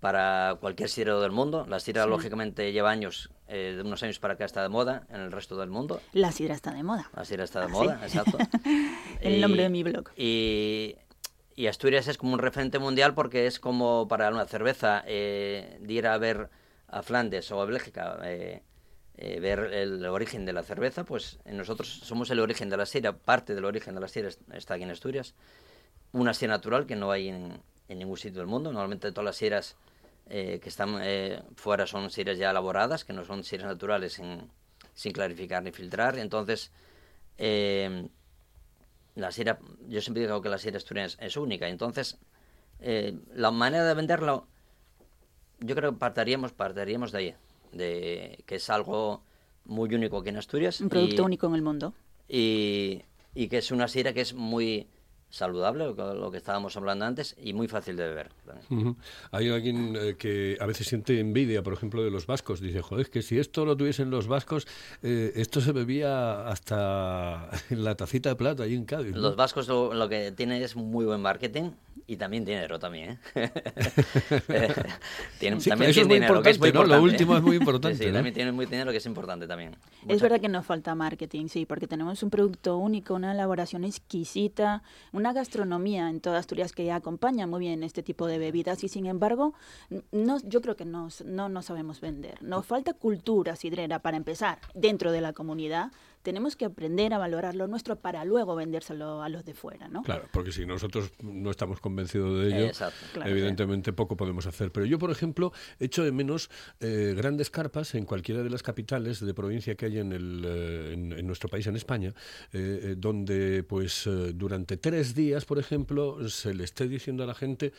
para 0.00 0.56
cualquier 0.60 0.88
sidero 0.88 1.20
del 1.20 1.32
mundo. 1.32 1.66
La 1.68 1.80
sidra, 1.80 2.06
lógicamente, 2.06 2.72
lleva 2.72 2.90
años, 2.90 3.30
eh, 3.48 3.74
de 3.76 3.82
unos 3.82 4.02
años 4.02 4.18
para 4.18 4.34
acá 4.34 4.44
está 4.44 4.62
de 4.62 4.68
moda 4.68 5.06
en 5.10 5.20
el 5.20 5.32
resto 5.32 5.56
del 5.56 5.70
mundo. 5.70 6.00
La 6.12 6.32
sidra 6.32 6.54
está 6.54 6.72
de 6.72 6.82
moda. 6.82 7.10
La 7.14 7.24
sidra 7.24 7.44
está 7.44 7.60
de 7.62 7.68
moda, 7.68 7.98
exacto. 8.02 8.38
el 9.20 9.40
nombre 9.40 9.62
de 9.62 9.68
mi 9.68 9.82
blog. 9.82 10.10
Y, 10.16 10.96
y, 11.54 11.66
Asturias 11.66 12.08
es 12.08 12.18
como 12.18 12.34
un 12.34 12.38
referente 12.38 12.78
mundial 12.78 13.14
porque 13.14 13.46
es 13.46 13.58
como 13.58 14.06
para 14.08 14.28
una 14.30 14.46
cerveza 14.46 15.02
eh, 15.06 15.78
de 15.80 15.92
ir 15.92 16.06
a 16.06 16.18
ver 16.18 16.50
a 16.88 17.02
Flandes 17.02 17.50
o 17.50 17.60
a 17.60 17.64
Bélgica. 17.64 18.18
Eh, 18.24 18.62
eh, 19.18 19.40
ver 19.40 19.72
el 19.72 20.04
origen 20.04 20.44
de 20.44 20.52
la 20.52 20.62
cerveza, 20.62 21.04
pues 21.04 21.38
nosotros 21.46 21.88
somos 21.88 22.30
el 22.30 22.40
origen 22.40 22.68
de 22.68 22.76
la 22.76 22.84
sidra, 22.84 23.16
parte 23.16 23.54
del 23.54 23.64
origen 23.64 23.94
de 23.94 24.00
la 24.00 24.08
sidra 24.08 24.30
está 24.52 24.74
aquí 24.74 24.82
en 24.82 24.90
Asturias. 24.90 25.34
Una 26.12 26.34
sidra 26.34 26.54
natural 26.54 26.86
que 26.86 26.96
no 26.96 27.10
hay 27.10 27.28
en, 27.28 27.62
ningún 27.88 28.18
sitio 28.18 28.40
del 28.40 28.46
mundo. 28.46 28.72
Normalmente 28.72 29.10
todas 29.12 29.24
las 29.24 29.36
sidras 29.36 29.76
eh, 30.28 30.60
que 30.62 30.68
están 30.68 30.98
eh, 31.00 31.42
fuera 31.56 31.86
son 31.86 32.10
sidras 32.10 32.36
ya 32.36 32.50
elaboradas, 32.50 33.04
que 33.04 33.14
no 33.14 33.24
son 33.24 33.42
sidras 33.42 33.68
naturales 33.68 34.20
sin, 34.94 35.12
clarificar 35.12 35.62
ni 35.62 35.72
filtrar. 35.72 36.18
Entonces, 36.18 36.70
eh, 37.38 38.08
la 39.14 39.30
sidra, 39.32 39.58
yo 39.88 40.02
siempre 40.02 40.24
digo 40.24 40.42
que 40.42 40.50
la 40.50 40.58
sidra 40.58 40.76
asturiana 40.76 41.10
es, 41.18 41.36
única. 41.38 41.68
Entonces, 41.68 42.18
la 43.34 43.50
manera 43.50 43.84
de 43.84 43.94
venderlo, 43.94 44.46
yo 45.60 45.74
creo 45.74 45.92
que 45.92 45.98
partiríamos, 45.98 46.52
partiríamos 46.52 47.12
de 47.12 47.18
ahí, 47.18 47.34
de 47.76 48.42
que 48.46 48.56
es 48.56 48.70
algo 48.70 49.22
muy 49.64 49.94
único 49.94 50.18
aquí 50.18 50.28
en 50.30 50.36
Asturias. 50.36 50.80
Un 50.80 50.88
producto 50.88 51.24
único 51.24 51.46
en 51.46 51.54
el 51.54 51.62
mundo. 51.62 51.94
Y, 52.28 53.02
y 53.34 53.48
que 53.48 53.58
es 53.58 53.70
una 53.70 53.88
sidra 53.88 54.12
que 54.12 54.20
es 54.20 54.34
muy 54.34 54.88
saludable, 55.30 55.84
lo 55.94 56.30
que 56.30 56.36
estábamos 56.36 56.76
hablando 56.76 57.04
antes, 57.04 57.36
y 57.42 57.52
muy 57.52 57.68
fácil 57.68 57.96
de 57.96 58.08
beber. 58.08 58.30
Hay 59.32 59.48
alguien 59.48 59.96
eh, 59.96 60.14
que 60.18 60.56
a 60.60 60.66
veces 60.66 60.86
siente 60.86 61.18
envidia, 61.20 61.62
por 61.62 61.72
ejemplo, 61.72 62.02
de 62.02 62.10
los 62.10 62.26
vascos. 62.26 62.60
Dice, 62.60 62.80
joder, 62.82 63.10
que 63.10 63.22
si 63.22 63.38
esto 63.38 63.64
lo 63.64 63.76
tuviesen 63.76 64.10
los 64.10 64.28
vascos, 64.28 64.66
eh, 65.02 65.32
esto 65.36 65.60
se 65.60 65.72
bebía 65.72 66.48
hasta 66.48 67.50
en 67.70 67.84
la 67.84 67.94
tacita 67.96 68.30
de 68.30 68.36
plata 68.36 68.62
ahí 68.62 68.74
en 68.74 68.84
Cádiz. 68.84 69.14
Los 69.14 69.36
vascos 69.36 69.68
lo, 69.68 70.08
que 70.08 70.32
tienen 70.32 70.62
es 70.62 70.76
muy 70.76 71.04
buen 71.04 71.20
marketing 71.20 71.70
y 72.06 72.16
también 72.16 72.44
dinero 72.44 72.78
también. 72.78 73.18
¿eh? 73.34 73.50
tienen, 75.38 75.60
también 75.60 75.92
tienen 75.92 76.08
dinero, 76.08 76.42
que 76.42 76.50
es 76.50 76.58
muy 76.58 76.68
importante. 76.68 76.96
Lo 76.96 77.02
último 77.02 77.36
es 77.36 77.42
muy 77.42 77.56
importante. 77.60 78.06
sí, 78.06 78.12
también 78.12 78.34
tienen 78.34 78.54
muy 78.54 78.66
dinero, 78.66 78.90
que 78.92 78.98
es 78.98 79.06
importante 79.06 79.46
también. 79.46 79.76
Es 80.06 80.22
verdad 80.22 80.40
que 80.40 80.48
nos 80.48 80.64
falta 80.64 80.94
marketing, 80.94 81.48
sí, 81.48 81.66
porque 81.66 81.88
tenemos 81.88 82.22
un 82.22 82.30
producto 82.30 82.76
único, 82.76 83.14
una 83.14 83.32
elaboración 83.32 83.84
exquisita, 83.84 84.82
una 85.16 85.32
gastronomía 85.32 86.10
en 86.10 86.20
toda 86.20 86.38
Asturias 86.38 86.72
que 86.72 86.92
acompaña 86.92 87.46
muy 87.46 87.60
bien 87.60 87.82
este 87.82 88.02
tipo 88.02 88.26
de 88.26 88.38
bebidas 88.38 88.84
y 88.84 88.88
sin 88.88 89.06
embargo, 89.06 89.54
no, 90.12 90.38
yo 90.44 90.60
creo 90.60 90.76
que 90.76 90.84
no, 90.84 91.08
no, 91.24 91.48
no 91.48 91.62
sabemos 91.62 92.02
vender. 92.02 92.42
Nos 92.42 92.66
falta 92.66 92.92
cultura 92.92 93.56
sidrera 93.56 94.00
para 94.00 94.18
empezar 94.18 94.58
dentro 94.74 95.12
de 95.12 95.22
la 95.22 95.32
comunidad 95.32 95.90
tenemos 96.26 96.56
que 96.56 96.64
aprender 96.64 97.14
a 97.14 97.18
valorar 97.18 97.54
lo 97.54 97.68
nuestro 97.68 98.00
para 98.00 98.24
luego 98.24 98.56
vendérselo 98.56 99.22
a 99.22 99.28
los 99.28 99.44
de 99.44 99.54
fuera, 99.54 99.86
¿no? 99.86 100.02
Claro, 100.02 100.24
porque 100.32 100.50
si 100.50 100.66
nosotros 100.66 101.12
no 101.22 101.52
estamos 101.52 101.78
convencidos 101.78 102.40
de 102.40 102.48
ello, 102.48 102.72
evidentemente 103.24 103.92
poco 103.92 104.16
podemos 104.16 104.44
hacer. 104.44 104.72
Pero 104.72 104.86
yo, 104.86 104.98
por 104.98 105.12
ejemplo, 105.12 105.52
echo 105.78 106.02
de 106.02 106.10
menos 106.10 106.50
eh, 106.80 107.14
grandes 107.16 107.48
carpas 107.48 107.94
en 107.94 108.04
cualquiera 108.04 108.42
de 108.42 108.50
las 108.50 108.64
capitales 108.64 109.24
de 109.24 109.34
provincia 109.34 109.76
que 109.76 109.86
hay 109.86 109.98
en, 109.98 110.12
el, 110.12 110.42
eh, 110.44 110.92
en, 110.94 111.26
nuestro 111.28 111.48
país, 111.48 111.68
en 111.68 111.76
España, 111.76 112.12
eh, 112.52 112.96
donde 112.98 113.62
pues 113.62 114.08
durante 114.34 114.78
tres 114.78 115.14
días, 115.14 115.44
por 115.44 115.60
ejemplo, 115.60 116.28
se 116.28 116.54
le 116.54 116.64
esté 116.64 116.88
diciendo 116.88 117.22
a 117.22 117.26
la 117.28 117.34
gente 117.34 117.72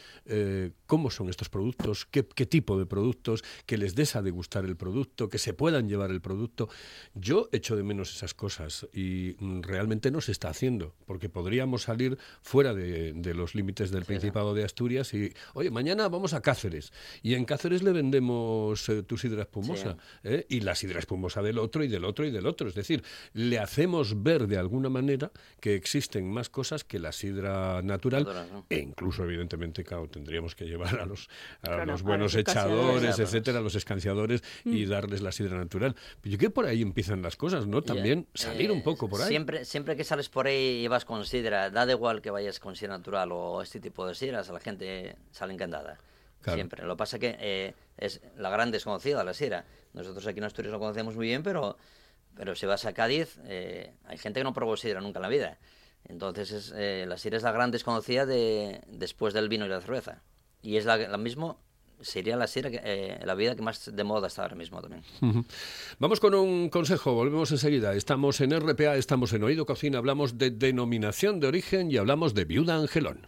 cómo 0.85 1.09
son 1.09 1.27
estos 1.27 1.49
productos, 1.49 2.05
qué, 2.05 2.25
qué 2.25 2.45
tipo 2.45 2.79
de 2.79 2.85
productos, 2.85 3.43
que 3.65 3.77
les 3.77 3.93
des 3.93 4.15
a 4.15 4.21
degustar 4.21 4.63
el 4.63 4.77
producto, 4.77 5.27
que 5.27 5.37
se 5.37 5.53
puedan 5.53 5.89
llevar 5.89 6.11
el 6.11 6.21
producto. 6.21 6.69
Yo 7.13 7.49
echo 7.51 7.75
de 7.75 7.83
menos 7.83 8.15
esas 8.15 8.36
cosas 8.37 8.87
y 8.93 9.35
mm, 9.39 9.63
realmente 9.63 10.11
no 10.11 10.21
se 10.21 10.31
está 10.31 10.47
haciendo, 10.47 10.95
porque 11.05 11.27
podríamos 11.27 11.81
salir 11.81 12.17
fuera 12.41 12.73
de, 12.73 13.13
los 13.33 13.55
límites 13.55 13.91
del 13.91 14.05
Principado 14.05 14.53
de 14.53 14.63
Asturias 14.63 15.13
y, 15.13 15.33
oye, 15.53 15.69
mañana 15.69 16.07
vamos 16.07 16.33
a 16.33 16.41
Cáceres 16.41 16.93
y 17.21 17.33
en 17.33 17.43
Cáceres 17.43 17.83
le 17.83 17.91
vendemos 17.91 18.87
eh, 18.87 19.03
tu 19.03 19.17
sidra 19.17 19.41
espumosa 19.41 19.97
¿eh? 20.23 20.45
y 20.47 20.61
la 20.61 20.75
sidra 20.75 20.99
espumosa 20.99 21.41
del 21.41 21.57
otro 21.57 21.83
y 21.83 21.89
del 21.89 22.05
otro 22.05 22.25
y 22.25 22.31
del 22.31 22.47
otro. 22.47 22.69
Es 22.69 22.75
decir, 22.75 23.03
le 23.33 23.59
hacemos 23.59 24.23
ver 24.23 24.47
de 24.47 24.57
alguna 24.57 24.89
manera 24.89 25.31
que 25.59 25.75
existen 25.75 26.31
más 26.31 26.49
cosas 26.49 26.83
que 26.83 26.99
la 26.99 27.11
sidra 27.11 27.81
natural 27.81 28.27
e 28.69 28.79
incluso, 28.79 29.23
evidentemente, 29.23 29.83
claro, 29.83 30.07
tendríamos 30.07 30.55
que 30.55 30.65
llevar 30.65 30.99
a 30.99 31.05
los, 31.05 31.29
a 31.63 31.85
los 31.85 32.03
buenos 32.03 32.35
echadores, 32.35 33.19
etcétera, 33.19 33.59
a 33.59 33.61
los 33.61 33.75
escanciadores 33.75 34.43
y 34.63 34.85
mm. 34.85 34.89
darles 34.89 35.21
la 35.21 35.31
sidra 35.31 35.57
natural. 35.57 35.95
Yo 36.23 36.37
creo 36.37 36.49
que 36.49 36.53
por 36.53 36.65
ahí 36.65 36.81
empiezan 36.81 37.21
las 37.21 37.35
cosas, 37.35 37.67
¿no? 37.67 37.81
También 37.81 38.26
salir 38.33 38.71
un 38.71 38.83
poco 38.83 39.09
por 39.09 39.21
ahí. 39.21 39.27
Siempre, 39.27 39.65
siempre 39.65 39.95
que 39.95 40.03
sales 40.03 40.29
por 40.29 40.47
ahí 40.47 40.83
y 40.83 40.87
vas 40.87 41.05
con 41.05 41.25
sidra, 41.25 41.69
da 41.69 41.89
igual 41.89 42.21
que 42.21 42.31
vayas 42.31 42.59
con 42.59 42.75
sidra 42.75 42.97
natural 42.97 43.31
o 43.31 43.61
este 43.61 43.79
tipo 43.79 44.05
de 44.07 44.15
sidras, 44.15 44.49
la 44.49 44.59
gente 44.59 45.15
sale 45.31 45.53
encantada. 45.53 45.97
Siempre. 46.43 46.85
Lo 46.85 46.95
que 46.95 46.97
pasa 46.97 47.19
que 47.19 47.35
eh, 47.39 47.73
es 47.97 48.21
la 48.37 48.49
gran 48.49 48.71
desconocida 48.71 49.23
la 49.23 49.33
sidra. 49.33 49.65
Nosotros 49.93 50.25
aquí 50.27 50.39
en 50.39 50.45
Asturias 50.45 50.71
lo 50.71 50.79
conocemos 50.79 51.15
muy 51.15 51.27
bien, 51.27 51.43
pero, 51.43 51.77
pero 52.35 52.55
si 52.55 52.65
vas 52.65 52.85
a 52.85 52.93
Cádiz, 52.93 53.37
eh, 53.45 53.93
hay 54.05 54.17
gente 54.17 54.39
que 54.39 54.43
no 54.45 54.53
probó 54.53 54.77
sidra 54.77 55.01
nunca 55.01 55.19
en 55.19 55.23
la 55.23 55.29
vida. 55.29 55.57
Entonces 56.05 56.51
es, 56.51 56.73
eh, 56.75 57.05
la 57.07 57.17
sidra 57.17 57.37
es 57.37 57.43
la 57.43 57.51
gran 57.51 57.71
desconocida 57.71 58.25
de, 58.25 58.81
después 58.87 59.33
del 59.33 59.49
vino 59.49 59.65
y 59.65 59.69
la 59.69 59.81
cerveza. 59.81 60.21
Y 60.61 60.77
es 60.77 60.85
la, 60.85 60.97
la 60.97 61.17
mismo 61.17 61.59
sería 62.01 62.35
la, 62.35 62.47
eh, 62.55 63.19
la 63.23 63.35
vida 63.35 63.55
que 63.55 63.61
más 63.61 63.91
de 63.93 64.03
moda 64.03 64.27
está 64.27 64.43
ahora 64.43 64.55
mismo 64.55 64.81
también. 64.81 65.03
Vamos 65.99 66.19
con 66.19 66.33
un 66.35 66.69
consejo, 66.69 67.13
volvemos 67.13 67.51
enseguida. 67.51 67.93
Estamos 67.93 68.41
en 68.41 68.51
RPA, 68.59 68.95
estamos 68.95 69.33
en 69.33 69.43
Oído 69.43 69.65
Cocina, 69.65 69.97
hablamos 69.97 70.37
de 70.37 70.51
denominación 70.51 71.39
de 71.39 71.47
origen 71.47 71.91
y 71.91 71.97
hablamos 71.97 72.33
de 72.33 72.45
viuda 72.45 72.75
Angelón. 72.75 73.27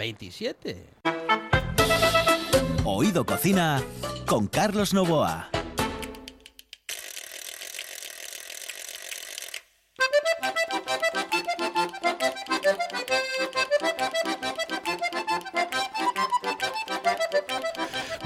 27. 0.00 0.82
Oído 2.86 3.26
Cocina 3.26 3.82
con 4.26 4.46
Carlos 4.46 4.94
Novoa. 4.94 5.50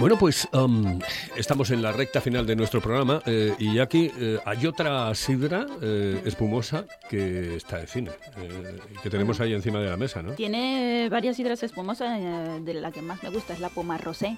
Bueno, 0.04 0.18
pues 0.18 0.46
um, 0.52 0.98
estamos 1.34 1.70
en 1.70 1.80
la 1.80 1.90
recta 1.90 2.20
final 2.20 2.44
de 2.44 2.54
nuestro 2.54 2.82
programa 2.82 3.22
eh, 3.24 3.54
y 3.58 3.78
aquí 3.78 4.12
eh, 4.20 4.38
hay 4.44 4.66
otra 4.66 5.14
sidra 5.14 5.66
eh, 5.80 6.20
espumosa 6.26 6.84
que 7.08 7.56
está 7.56 7.78
de 7.78 7.86
cine, 7.86 8.10
que 9.02 9.08
tenemos 9.08 9.40
ahí 9.40 9.54
encima 9.54 9.78
de 9.78 9.88
la 9.88 9.96
mesa, 9.96 10.22
¿no? 10.22 10.32
Tiene 10.32 11.08
varias 11.10 11.36
sidras 11.36 11.62
espumosas, 11.62 12.20
de 12.20 12.74
la 12.74 12.92
que 12.92 13.00
más 13.00 13.22
me 13.22 13.30
gusta 13.30 13.54
es 13.54 13.60
la 13.60 13.70
Poma 13.70 13.96
Rosé. 13.96 14.36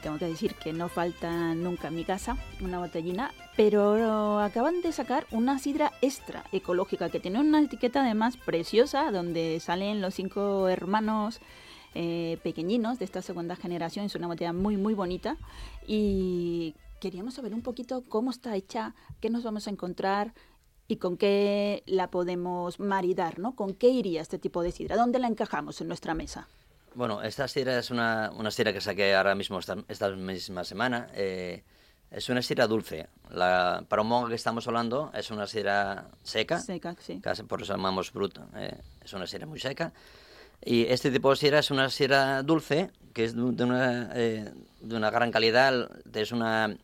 Tengo 0.00 0.16
que 0.16 0.28
decir 0.28 0.54
que 0.54 0.72
no 0.72 0.88
falta 0.88 1.54
nunca 1.54 1.88
en 1.88 1.96
mi 1.96 2.04
casa 2.04 2.38
una 2.62 2.78
botellina, 2.78 3.34
pero 3.54 4.40
acaban 4.40 4.80
de 4.80 4.92
sacar 4.92 5.26
una 5.30 5.58
sidra 5.58 5.92
extra 6.00 6.44
ecológica 6.52 7.10
que 7.10 7.20
tiene 7.20 7.38
una 7.38 7.60
etiqueta 7.60 8.00
además 8.00 8.38
preciosa 8.38 9.10
donde 9.10 9.60
salen 9.60 10.00
los 10.00 10.14
cinco 10.14 10.70
hermanos 10.70 11.42
eh, 11.96 12.38
pequeñinos 12.42 12.98
de 12.98 13.04
esta 13.06 13.22
segunda 13.22 13.56
generación. 13.56 14.04
Es 14.04 14.14
una 14.14 14.26
botella 14.26 14.52
muy, 14.52 14.76
muy 14.76 14.94
bonita 14.94 15.36
y 15.86 16.74
queríamos 17.00 17.34
saber 17.34 17.54
un 17.54 17.62
poquito 17.62 18.02
cómo 18.08 18.30
está 18.30 18.54
hecha, 18.54 18.94
qué 19.20 19.30
nos 19.30 19.42
vamos 19.42 19.66
a 19.66 19.70
encontrar 19.70 20.34
y 20.88 20.96
con 20.96 21.16
qué 21.16 21.82
la 21.86 22.10
podemos 22.10 22.78
maridar, 22.78 23.38
¿no? 23.38 23.56
¿Con 23.56 23.74
qué 23.74 23.88
iría 23.88 24.20
este 24.22 24.38
tipo 24.38 24.62
de 24.62 24.72
sidra? 24.72 24.96
¿Dónde 24.96 25.18
la 25.18 25.26
encajamos 25.28 25.80
en 25.80 25.88
nuestra 25.88 26.14
mesa? 26.14 26.46
Bueno, 26.94 27.22
esta 27.22 27.48
sidra 27.48 27.78
es 27.78 27.90
una, 27.90 28.30
una 28.36 28.50
sidra 28.50 28.72
que 28.72 28.80
saqué 28.80 29.14
ahora 29.14 29.34
mismo 29.34 29.58
esta, 29.58 29.76
esta 29.88 30.10
misma 30.10 30.64
semana. 30.64 31.08
eh, 31.14 31.62
es 32.10 32.28
una 32.28 32.40
sidra 32.40 32.68
dulce. 32.68 33.08
La, 33.30 33.84
para 33.88 34.02
un 34.02 34.08
monga 34.08 34.28
que 34.28 34.36
estamos 34.36 34.66
hablando 34.68 35.10
es 35.12 35.30
una 35.32 35.46
sidra 35.48 36.08
seca, 36.22 36.60
Seca, 36.60 36.94
sí. 37.00 37.20
casi 37.20 37.42
por 37.42 37.62
eso 37.62 37.72
llamamos 37.72 38.12
bruta. 38.12 38.46
eh, 38.54 38.78
es 39.04 39.12
una 39.12 39.26
sidra 39.26 39.44
muy 39.46 39.58
seca. 39.58 39.92
Y 40.66 40.82
este 40.92 41.10
tipo 41.12 41.30
de 41.30 41.36
sidra 41.36 41.60
es 41.60 41.70
una 41.70 41.88
sidra 41.90 42.42
dulce, 42.42 42.90
que 43.14 43.24
es 43.24 43.34
de 43.36 43.40
una, 43.42 44.10
eh, 44.14 44.52
de 44.80 44.96
una 44.96 45.10
gran 45.10 45.30
calidad. 45.30 45.88
Es 46.12 46.32
una 46.32 46.76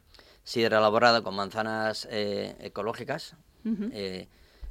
sidra 0.44 0.78
elaborada 0.78 1.22
con 1.22 1.34
manzanas 1.34 2.06
eh, 2.10 2.54
ecológicas. 2.60 3.34
Eh, 3.92 4.28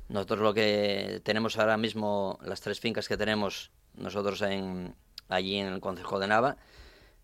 nosotros 0.10 0.40
lo 0.40 0.54
que 0.54 1.22
tenemos 1.24 1.58
ahora 1.58 1.76
mismo, 1.78 2.40
las 2.44 2.62
tres 2.62 2.80
fincas 2.80 3.08
que 3.08 3.18
tenemos 3.18 3.70
nosotros 3.96 4.42
en, 4.44 4.96
allí 5.30 5.58
en 5.58 5.68
el 5.68 5.82
Concejo 5.82 6.18
de 6.20 6.28
Nava, 6.28 6.56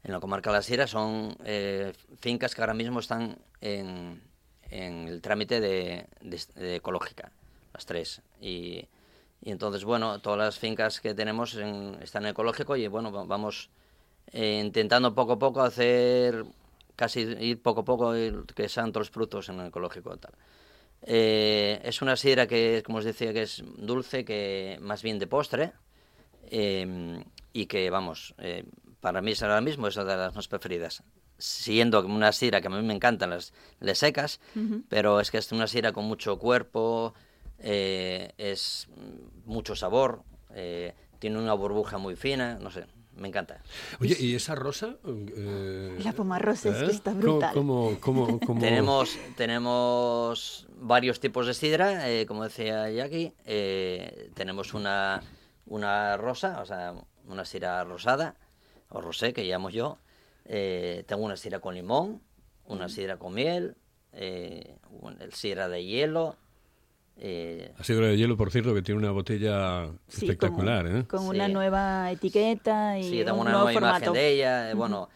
en 0.03 0.11
la 0.11 0.19
comarca 0.19 0.49
de 0.51 0.57
la 0.57 0.61
Sierra, 0.61 0.87
son 0.87 1.35
eh, 1.45 1.93
fincas 2.19 2.53
que 2.53 2.61
ahora 2.61 2.73
mismo 2.73 2.99
están 2.99 3.37
en, 3.61 4.21
en 4.69 5.07
el 5.07 5.21
trámite 5.21 5.59
de, 5.61 6.05
de- 6.21 6.41
de 6.55 6.75
ecológica, 6.75 7.31
las 7.73 7.85
tres. 7.85 8.21
Y, 8.41 8.85
y 9.41 9.51
entonces, 9.51 9.83
bueno, 9.85 10.19
todas 10.19 10.39
las 10.39 10.59
fincas 10.59 10.99
que 10.99 11.13
tenemos 11.13 11.55
en- 11.55 11.97
están 12.01 12.23
en 12.25 12.31
ecológico 12.31 12.75
y 12.75 12.87
bueno, 12.87 13.11
va- 13.11 13.23
vamos 13.25 13.69
eh, 14.33 14.61
intentando 14.63 15.13
poco 15.15 15.33
a 15.33 15.39
poco 15.39 15.61
hacer, 15.61 16.43
casi 16.97 17.21
ir 17.21 17.61
poco 17.61 17.81
a 17.81 17.85
poco, 17.85 18.13
ir- 18.15 18.45
que 18.53 18.67
sean 18.67 18.91
todos 18.91 19.07
los 19.07 19.11
frutos 19.11 19.47
en 19.49 19.59
el 19.61 19.67
ecológico 19.67 20.17
tal. 20.17 20.33
Eh, 21.03 21.79
es 21.83 22.01
una 22.01 22.15
sidra 22.17 22.47
que, 22.47 22.81
como 22.85 22.97
os 22.97 23.05
decía, 23.05 23.31
que 23.31 23.43
es 23.43 23.63
dulce, 23.77 24.25
que 24.25 24.77
más 24.81 25.01
bien 25.03 25.17
de 25.19 25.27
postre, 25.27 25.71
eh, 26.49 27.23
y 27.53 27.65
que, 27.67 27.89
vamos, 27.89 28.35
eh, 28.39 28.65
para 28.99 29.21
mí 29.21 29.31
es 29.31 29.41
ahora 29.43 29.61
mismo 29.61 29.87
es 29.87 29.95
una 29.95 30.05
de 30.05 30.17
las 30.17 30.35
más 30.35 30.47
preferidas. 30.47 31.03
Siendo 31.37 32.03
una 32.05 32.31
sidra 32.31 32.61
que 32.61 32.67
a 32.67 32.71
mí 32.71 32.81
me 32.81 32.93
encantan 32.95 33.29
las, 33.29 33.53
las 33.79 33.97
secas, 33.99 34.39
pero 34.89 35.19
es 35.19 35.29
que 35.31 35.37
es 35.37 35.51
una 35.51 35.67
sidra 35.67 35.93
con 35.93 36.05
mucho 36.05 36.37
cuerpo, 36.39 37.13
eh, 37.59 38.33
es 38.37 38.87
mucho 39.45 39.75
sabor, 39.75 40.23
eh, 40.53 40.93
tiene 41.19 41.39
una 41.39 41.53
burbuja 41.53 41.97
muy 41.97 42.15
fina, 42.15 42.57
no 42.61 42.69
sé, 42.71 42.85
me 43.15 43.27
encanta. 43.27 43.61
Oye, 43.99 44.15
¿y 44.19 44.35
esa 44.35 44.53
rosa? 44.55 44.97
eh, 45.05 45.97
La 46.03 46.13
Poma 46.13 46.37
Rosé 46.39 46.69
es 46.69 46.77
que 46.77 46.91
está 46.91 47.11
¿Cómo- 47.11 47.21
brutal. 47.21 47.53
cómo- 47.53 47.97
cómo- 47.99 48.39
cómo- 48.39 48.61
Tenemos, 48.61 49.17
tenemos 49.35 50.67
varios 50.79 51.19
tipos 51.19 51.47
de 51.47 51.53
sidra, 51.53 52.09
eh, 52.11 52.25
como 52.25 52.43
decía 52.43 52.89
Jackie. 52.91 53.33
eh, 53.45 54.29
tenemos 54.35 54.73
una, 54.73 55.21
una 55.65 56.15
rosa, 56.17 56.61
o 56.61 56.65
sea, 56.65 56.93
una 57.27 57.43
sidra 57.45 57.83
rosada, 57.83 58.35
o 58.89 59.01
rosé, 59.01 59.33
que 59.33 59.43
llamo 59.43 59.69
yo. 59.69 59.97
Eh, 60.45 61.03
tengo 61.07 61.23
una 61.25 61.35
sidra 61.37 61.59
con 61.59 61.73
limón, 61.75 62.21
una 62.65 62.87
sidra 62.87 63.17
con 63.17 63.33
miel, 63.33 63.75
eh, 64.13 64.77
sidra 65.33 65.67
de 65.67 65.83
hielo. 65.83 66.35
Eh, 67.19 67.71
La 67.77 67.83
sidra 67.83 68.07
de 68.07 68.17
hielo, 68.17 68.37
por 68.37 68.51
cierto, 68.51 68.73
que 68.73 68.81
tiene 68.81 68.99
una 68.99 69.11
botella 69.11 69.87
Sí, 70.07 70.25
espectacular, 70.25 70.85
con, 70.85 70.97
¿eh? 70.97 71.07
con 71.07 71.19
Sí. 71.21 71.27
una 71.29 71.47
nueva 71.47 72.11
etiqueta 72.11 72.97
y 72.99 73.03
Sí, 73.03 73.23
tengo 73.23 73.35
un 73.35 73.41
una 73.47 73.51
nueva 73.51 73.71
imagen 73.73 73.91
formato. 73.93 74.13
de 74.13 74.29
ella. 74.33 74.69
eh, 74.71 74.73
Bueno, 74.73 75.09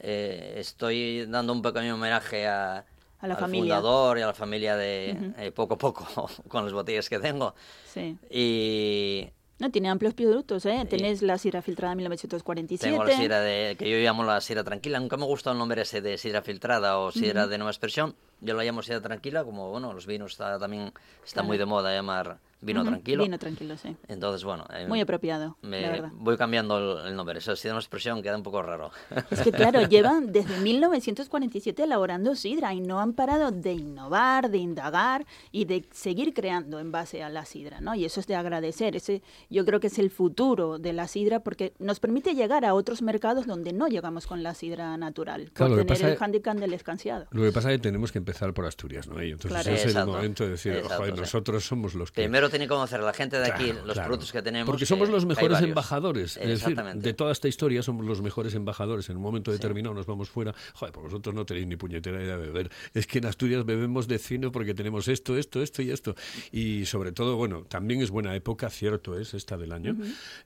eh, 0.00 0.54
estoy 0.58 1.26
dando 1.26 1.52
un 1.52 1.62
pequeño 1.62 1.94
homenaje 1.94 2.46
a, 2.46 2.84
A 3.20 3.26
la 3.26 3.34
al 3.34 3.40
familia. 3.40 3.76
fundador 3.76 4.18
y 4.18 4.22
a 4.22 4.26
la 4.26 4.34
familia 4.34 4.76
de 4.76 5.16
Ujú. 5.18 5.32
eh, 5.42 5.50
poco 5.52 5.74
a 5.74 5.78
poco 5.78 6.06
con 6.48 6.64
las 6.64 6.72
botellas 6.72 7.08
que 7.08 7.18
tengo. 7.18 7.54
Sí. 7.92 8.16
Y 8.30 9.28
No, 9.58 9.70
tiene 9.72 9.88
amplios 9.88 10.14
productos, 10.14 10.64
¿eh? 10.66 10.86
Tenés 10.88 11.20
la 11.22 11.36
sidra 11.36 11.62
filtrada 11.62 11.96
1947. 11.96 12.92
tengo 12.92 13.02
la 13.04 13.16
sidra 13.16 13.40
de, 13.40 13.74
que 13.76 13.90
yo 13.90 13.96
llamo 13.98 14.22
la 14.22 14.40
sidra 14.40 14.62
tranquila. 14.62 15.00
Nunca 15.00 15.16
me 15.16 15.24
gusta 15.24 15.50
el 15.50 15.58
nombre 15.58 15.82
ese 15.82 16.00
de 16.00 16.16
sidra 16.16 16.42
filtrada 16.42 16.98
o 16.98 17.10
sidra 17.10 17.42
Ujú. 17.42 17.50
de 17.50 17.58
nueva 17.58 17.72
expresión. 17.72 18.14
Yo 18.40 18.54
la 18.54 18.64
llamo 18.64 18.82
sidra 18.82 19.00
tranquila, 19.00 19.44
como 19.44 19.70
bueno, 19.70 19.92
los 19.92 20.06
vinos 20.06 20.32
está, 20.32 20.58
también 20.58 20.92
está 21.24 21.42
muy 21.42 21.58
de 21.58 21.66
moda 21.66 21.92
llamar 21.94 22.38
vino 22.60 22.80
Ujú, 22.82 22.90
tranquilo. 22.90 23.22
Vino 23.24 23.38
tranquilo, 23.38 23.76
sí. 23.76 23.96
Entonces, 24.08 24.44
bueno, 24.44 24.64
eh, 24.74 24.86
Muy 24.88 25.00
apropiado, 25.00 25.56
me- 25.62 25.80
la 25.82 25.90
verdad. 25.90 26.10
voy 26.14 26.36
cambiando 26.36 27.00
el, 27.02 27.08
el 27.08 27.16
nombre. 27.16 27.38
Esa 27.38 27.54
sidra 27.56 27.70
de 27.70 27.74
una 27.74 27.80
expresión 27.80 28.22
queda 28.22 28.36
un 28.36 28.42
poco 28.42 28.62
raro. 28.62 28.90
Es 29.30 29.42
que 29.42 29.52
claro, 29.52 29.82
llevan 29.88 30.32
desde 30.32 30.58
1947 30.60 31.82
elaborando 31.84 32.34
sidra 32.34 32.72
y 32.74 32.80
no 32.80 33.00
han 33.00 33.12
parado 33.12 33.50
de 33.50 33.72
innovar, 33.72 34.50
de 34.50 34.58
indagar 34.58 35.26
y 35.52 35.64
de 35.64 35.84
seguir 35.92 36.34
creando 36.34 36.78
en 36.80 36.92
base 36.92 37.22
a 37.22 37.28
la 37.28 37.44
sidra, 37.44 37.80
¿no? 37.80 37.94
Y 37.94 38.04
eso 38.04 38.20
es 38.20 38.26
de 38.26 38.34
agradecer. 38.36 38.96
Ese 38.96 39.22
yo 39.50 39.64
creo 39.64 39.80
que 39.80 39.86
es 39.88 39.98
el 39.98 40.10
futuro 40.10 40.78
de 40.78 40.92
la 40.92 41.06
sidra 41.08 41.40
porque 41.40 41.72
nos 41.78 42.00
permite 42.00 42.34
llegar 42.34 42.64
a 42.64 42.74
otros 42.74 43.02
mercados 43.02 43.46
donde 43.46 43.72
no 43.72 43.88
llegamos 43.88 44.26
con 44.26 44.42
la 44.42 44.54
sidra 44.54 44.96
natural, 44.96 45.50
Claro, 45.52 45.70
lo 45.70 45.76
por 45.76 45.86
que 45.86 45.94
tener 45.94 45.98
pasa 45.98 46.08
el 46.08 46.14
es- 46.14 46.22
handicap 46.22 46.56
del 46.56 46.72
escanciado. 46.74 47.26
Lo 47.30 47.42
que 47.42 47.52
pasa 47.52 47.70
es 47.72 47.78
que 47.78 47.82
tenemos 47.82 48.12
que 48.12 48.18
empezar 48.18 48.52
por 48.54 48.66
Asturias, 48.66 49.06
¿no? 49.08 49.22
Y 49.22 49.30
entonces 49.32 49.50
Claro. 49.62 49.76
es 49.76 49.84
Exacto. 49.86 50.10
el 50.10 50.16
momento 50.16 50.44
de 50.44 50.50
decir, 50.50 50.72
Exacto, 50.72 50.96
joder, 50.98 51.14
sí. 51.14 51.20
nosotros 51.20 51.64
somos 51.66 51.94
los 51.94 52.10
que... 52.12 52.22
Primero 52.22 52.47
tiene 52.50 52.64
que 52.66 52.68
conocer 52.70 53.00
a 53.00 53.04
la 53.04 53.12
gente 53.12 53.38
de 53.38 53.46
aquí 53.50 53.72
los 53.72 53.92
claro. 53.94 54.06
productos 54.08 54.32
que 54.32 54.42
tenemos. 54.42 54.66
Porque 54.66 54.80
que- 54.80 54.86
somos 54.86 55.08
los 55.08 55.24
que 55.24 55.30
hay 55.32 55.36
mejores 55.36 55.60
embajadores. 55.62 56.36
Es 56.36 56.48
decir, 56.48 56.52
Exactamente. 56.52 57.06
de 57.06 57.14
toda 57.14 57.32
esta 57.32 57.48
historia 57.48 57.82
somos 57.82 58.06
los 58.06 58.22
mejores 58.22 58.54
embajadores. 58.54 59.08
En 59.08 59.16
un 59.16 59.22
momento 59.22 59.50
determinado 59.52 59.94
nos 59.94 60.06
vamos 60.06 60.28
fuera. 60.28 60.54
Joder, 60.74 60.92
pues 60.92 61.04
vosotros 61.04 61.34
no 61.34 61.44
tenéis 61.46 61.66
ni 61.66 61.76
puñetera 61.76 62.22
idea 62.22 62.36
de 62.36 62.46
beber. 62.46 62.70
Es 62.94 63.06
que 63.06 63.18
en 63.18 63.26
Asturias 63.26 63.64
bebemos 63.64 64.08
de 64.08 64.18
fino 64.18 64.50
porque 64.52 64.74
tenemos 64.74 65.08
esto, 65.08 65.36
esto, 65.36 65.62
esto 65.62 65.82
y 65.82 65.90
esto. 65.90 66.14
Y 66.52 66.84
sobre 66.86 67.12
todo, 67.12 67.36
bueno, 67.36 67.64
también 67.64 68.00
es 68.02 68.10
buena 68.10 68.34
época, 68.34 68.70
cierto 68.70 69.18
es, 69.18 69.34
esta 69.34 69.56
del 69.56 69.72
año, 69.72 69.96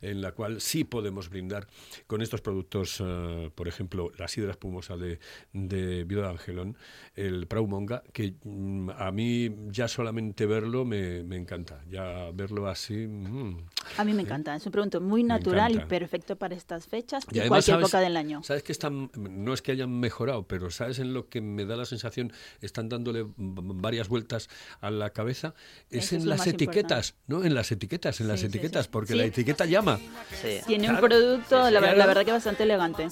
en 0.01 0.21
la 0.21 0.33
cual 0.33 0.61
sí 0.61 0.85
podemos 0.85 1.29
brindar 1.29 1.67
con 2.07 2.23
estos 2.23 2.41
productos, 2.41 2.99
eh, 3.01 3.51
por 3.55 3.69
ejemplo, 3.69 4.11
la 4.19 4.29
sidra 4.29 4.51
espumosa 4.53 4.97
de, 4.97 5.19
de 5.53 6.05
Viuda 6.05 6.25
de 6.25 6.31
Angelón, 6.31 6.77
el 7.15 7.47
Praumonga, 7.47 8.03
que 8.13 8.35
mm, 8.45 8.91
a 8.97 9.11
mí 9.13 9.55
ya 9.71 9.89
solamente 9.89 10.47
verlo 10.47 10.85
me, 10.85 11.23
me 11.25 11.37
encanta. 11.37 11.83
Ya 11.93 12.31
verlo 12.33 12.67
así... 12.69 13.07
mm, 13.07 13.69
A 13.99 14.05
mí 14.05 14.13
me 14.15 14.23
encanta, 14.23 14.55
es 14.57 14.65
un 14.67 14.73
producto 14.73 15.01
muy 15.01 15.23
natural 15.23 15.75
y 15.75 15.79
perfecto 15.81 16.37
para 16.37 16.55
estas 16.55 16.87
fechas 16.87 17.25
y, 17.31 17.37
y 17.37 17.41
además, 17.41 17.65
cualquier 17.65 17.75
¿sabes- 17.77 17.85
época 17.89 18.01
del 18.01 18.17
año. 18.17 18.43
Sabes 18.43 18.63
que 18.63 18.73
están, 18.73 19.11
no 19.15 19.53
es 19.55 19.63
que 19.63 19.73
hayan 19.73 19.99
mejorado, 19.99 20.45
pero 20.47 20.71
sabes 20.71 20.99
en 20.99 21.13
lo 21.15 21.29
que 21.29 21.41
me 21.41 21.65
da 21.65 21.77
la 21.77 21.85
sensación, 21.85 22.33
están 22.61 22.89
dándole 22.89 23.25
varias 23.37 24.09
vueltas 24.09 24.49
a 24.81 24.91
la 24.91 25.11
cabeza, 25.11 25.55
es 25.91 26.07
Eso 26.07 26.17
en 26.17 26.29
las 26.29 26.47
etiquetas, 26.47 27.15
¿no? 27.27 27.45
En 27.45 27.55
las 27.55 27.71
etiquetas, 27.73 28.21
en 28.21 28.29
las 28.29 28.41
Sí, 28.41 28.47
etiquetas, 28.47 28.85
sí. 28.87 28.91
porque 28.93 29.13
Sí. 29.13 29.19
la 29.19 29.25
etiqueta 29.25 29.65
llama. 29.67 29.99
Sí. 30.41 30.61
Tiene 30.67 30.85
Claro. 30.89 31.03
un 31.03 31.09
producto, 31.09 31.71
la, 31.71 31.81
la 31.81 32.07
verdad 32.07 32.25
que 32.25 32.33
bastante 32.33 32.63
elegante. 32.63 33.09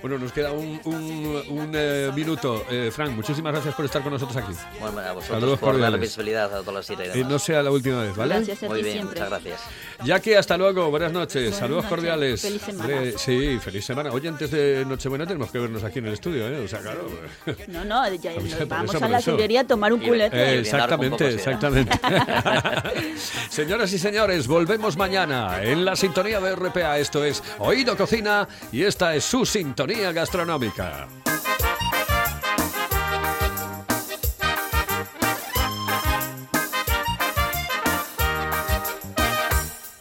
Bueno, 0.00 0.18
nos 0.18 0.32
queda 0.32 0.52
un, 0.52 0.80
un- 0.84 1.42
un, 1.48 1.72
eh, 1.74 2.10
minuto. 2.14 2.64
Eh, 2.70 2.90
Frank, 2.92 3.12
muchísimas 3.12 3.52
gracias 3.52 3.74
por 3.74 3.84
estar 3.84 4.02
con 4.02 4.12
nosotros 4.12 4.36
aquí. 4.36 4.52
Bueno, 4.80 4.98
a 5.00 5.12
vosotros 5.12 5.26
Saludos 5.40 5.58
por 5.58 5.68
dar 5.72 5.80
cordiales. 5.90 6.00
visibilidad 6.00 6.54
a 6.54 6.60
toda 6.60 6.72
la 6.74 6.82
sidra 6.82 7.16
y 7.16 7.24
no 7.24 7.38
sea 7.38 7.62
la 7.62 7.70
última 7.70 8.02
vez, 8.02 8.16
¿vale? 8.16 8.34
Gracias 8.36 8.62
a 8.62 8.66
Muy 8.68 8.78
ti 8.78 8.84
bien, 8.84 8.94
siempre. 8.98 9.20
muchas 9.20 9.30
gracias. 9.30 9.60
Jackie, 10.04 10.34
hasta 10.34 10.56
luego, 10.56 10.90
buenas 10.90 11.12
noches, 11.12 11.42
Buenas 11.42 11.58
saludos 11.58 11.84
noches, 11.84 11.96
cordiales. 11.96 12.40
feliz 12.42 12.62
semana. 12.62 12.94
Sí, 13.16 13.58
feliz 13.58 13.84
semana. 13.84 14.10
Oye, 14.12 14.28
antes 14.28 14.50
de 14.50 14.84
Nochebuena 14.86 15.26
tenemos 15.26 15.50
que 15.50 15.58
vernos 15.58 15.82
aquí 15.82 15.98
en 15.98 16.06
el 16.06 16.12
estudio, 16.14 16.48
¿eh? 16.48 16.60
O 16.64 16.68
sea, 16.68 16.78
claro. 16.80 17.08
No, 17.66 17.84
no, 17.84 18.14
ya 18.14 18.32
nos 18.34 18.68
vamos 18.68 18.94
a 18.94 19.08
la 19.08 19.18
eso. 19.18 19.32
sidrería 19.32 19.62
a 19.62 19.64
tomar 19.66 19.92
un 19.92 20.00
culete. 20.00 20.36
Eh, 20.36 20.60
exactamente, 20.60 21.34
exactamente. 21.34 21.98
Señoras 23.50 23.92
y 23.92 23.98
señores, 23.98 24.46
volvemos 24.46 24.96
mañana 24.96 25.62
en 25.62 25.84
la 25.84 25.96
sintonía 25.96 26.40
de 26.40 26.54
RPA. 26.54 26.98
Esto 26.98 27.24
es 27.24 27.42
Oído 27.58 27.96
Cocina 27.96 28.46
y 28.70 28.82
esta 28.82 29.14
es 29.16 29.24
su 29.24 29.44
sintonía 29.44 30.12
gastronómica. 30.12 31.08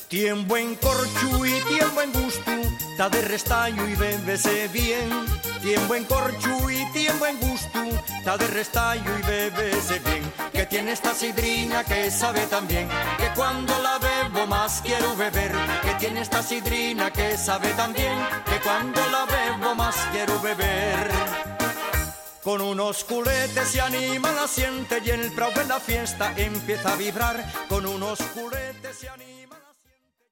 Tien 0.10 0.48
buen 0.48 0.76
corchu 0.76 1.46
y 1.46 1.60
tien 1.64 1.94
buen 1.94 2.14
gusto, 2.14 2.52
ta 2.96 3.10
de 3.10 3.22
restallo 3.24 3.86
y 3.90 3.96
bébese 3.96 4.70
bien. 4.70 5.10
Tien 5.62 5.86
buen 5.90 6.06
corchu 6.06 6.70
y 6.70 6.90
tien 6.94 7.20
buen 7.20 7.38
gusto, 7.42 7.84
ta 8.24 8.38
de 8.38 8.48
restallo 8.48 9.20
y 9.20 9.22
bébese 9.24 10.00
bien. 10.00 10.24
Que 10.54 10.66
tiene 10.66 10.94
esta 10.94 11.14
sidrina 11.14 11.84
que 11.84 12.10
sabe 12.10 12.40
también, 12.48 12.88
que 13.18 13.30
cuando 13.36 13.78
la 13.82 14.00
bebo 14.00 14.48
más 14.48 14.82
quiero 14.82 15.14
beber. 15.18 15.52
Que 15.84 15.94
tiene 15.96 16.22
esta 16.22 16.42
sidrina 16.42 17.12
que 17.12 17.38
sabe 17.38 17.68
también, 17.74 18.18
que 18.46 18.62
cuando 18.62 19.06
la 19.10 19.26
bebo 19.26 19.76
más 19.76 19.98
quiero 20.14 20.40
beber. 20.40 21.12
Con 22.42 22.62
unos 22.62 23.04
culetes 23.04 23.68
se 23.68 23.82
anima 23.82 24.32
la 24.32 24.48
siente 24.48 25.02
y 25.04 25.10
el 25.10 25.34
prau 25.34 25.52
en 25.60 25.68
la 25.68 25.82
fiesta 25.82 26.34
empieza 26.38 26.94
a 26.94 26.96
vibrar. 26.96 27.44
Con 27.68 27.86
unos 27.86 28.22
culetes 28.22 29.00
se 29.00 29.10
anima 29.10 29.67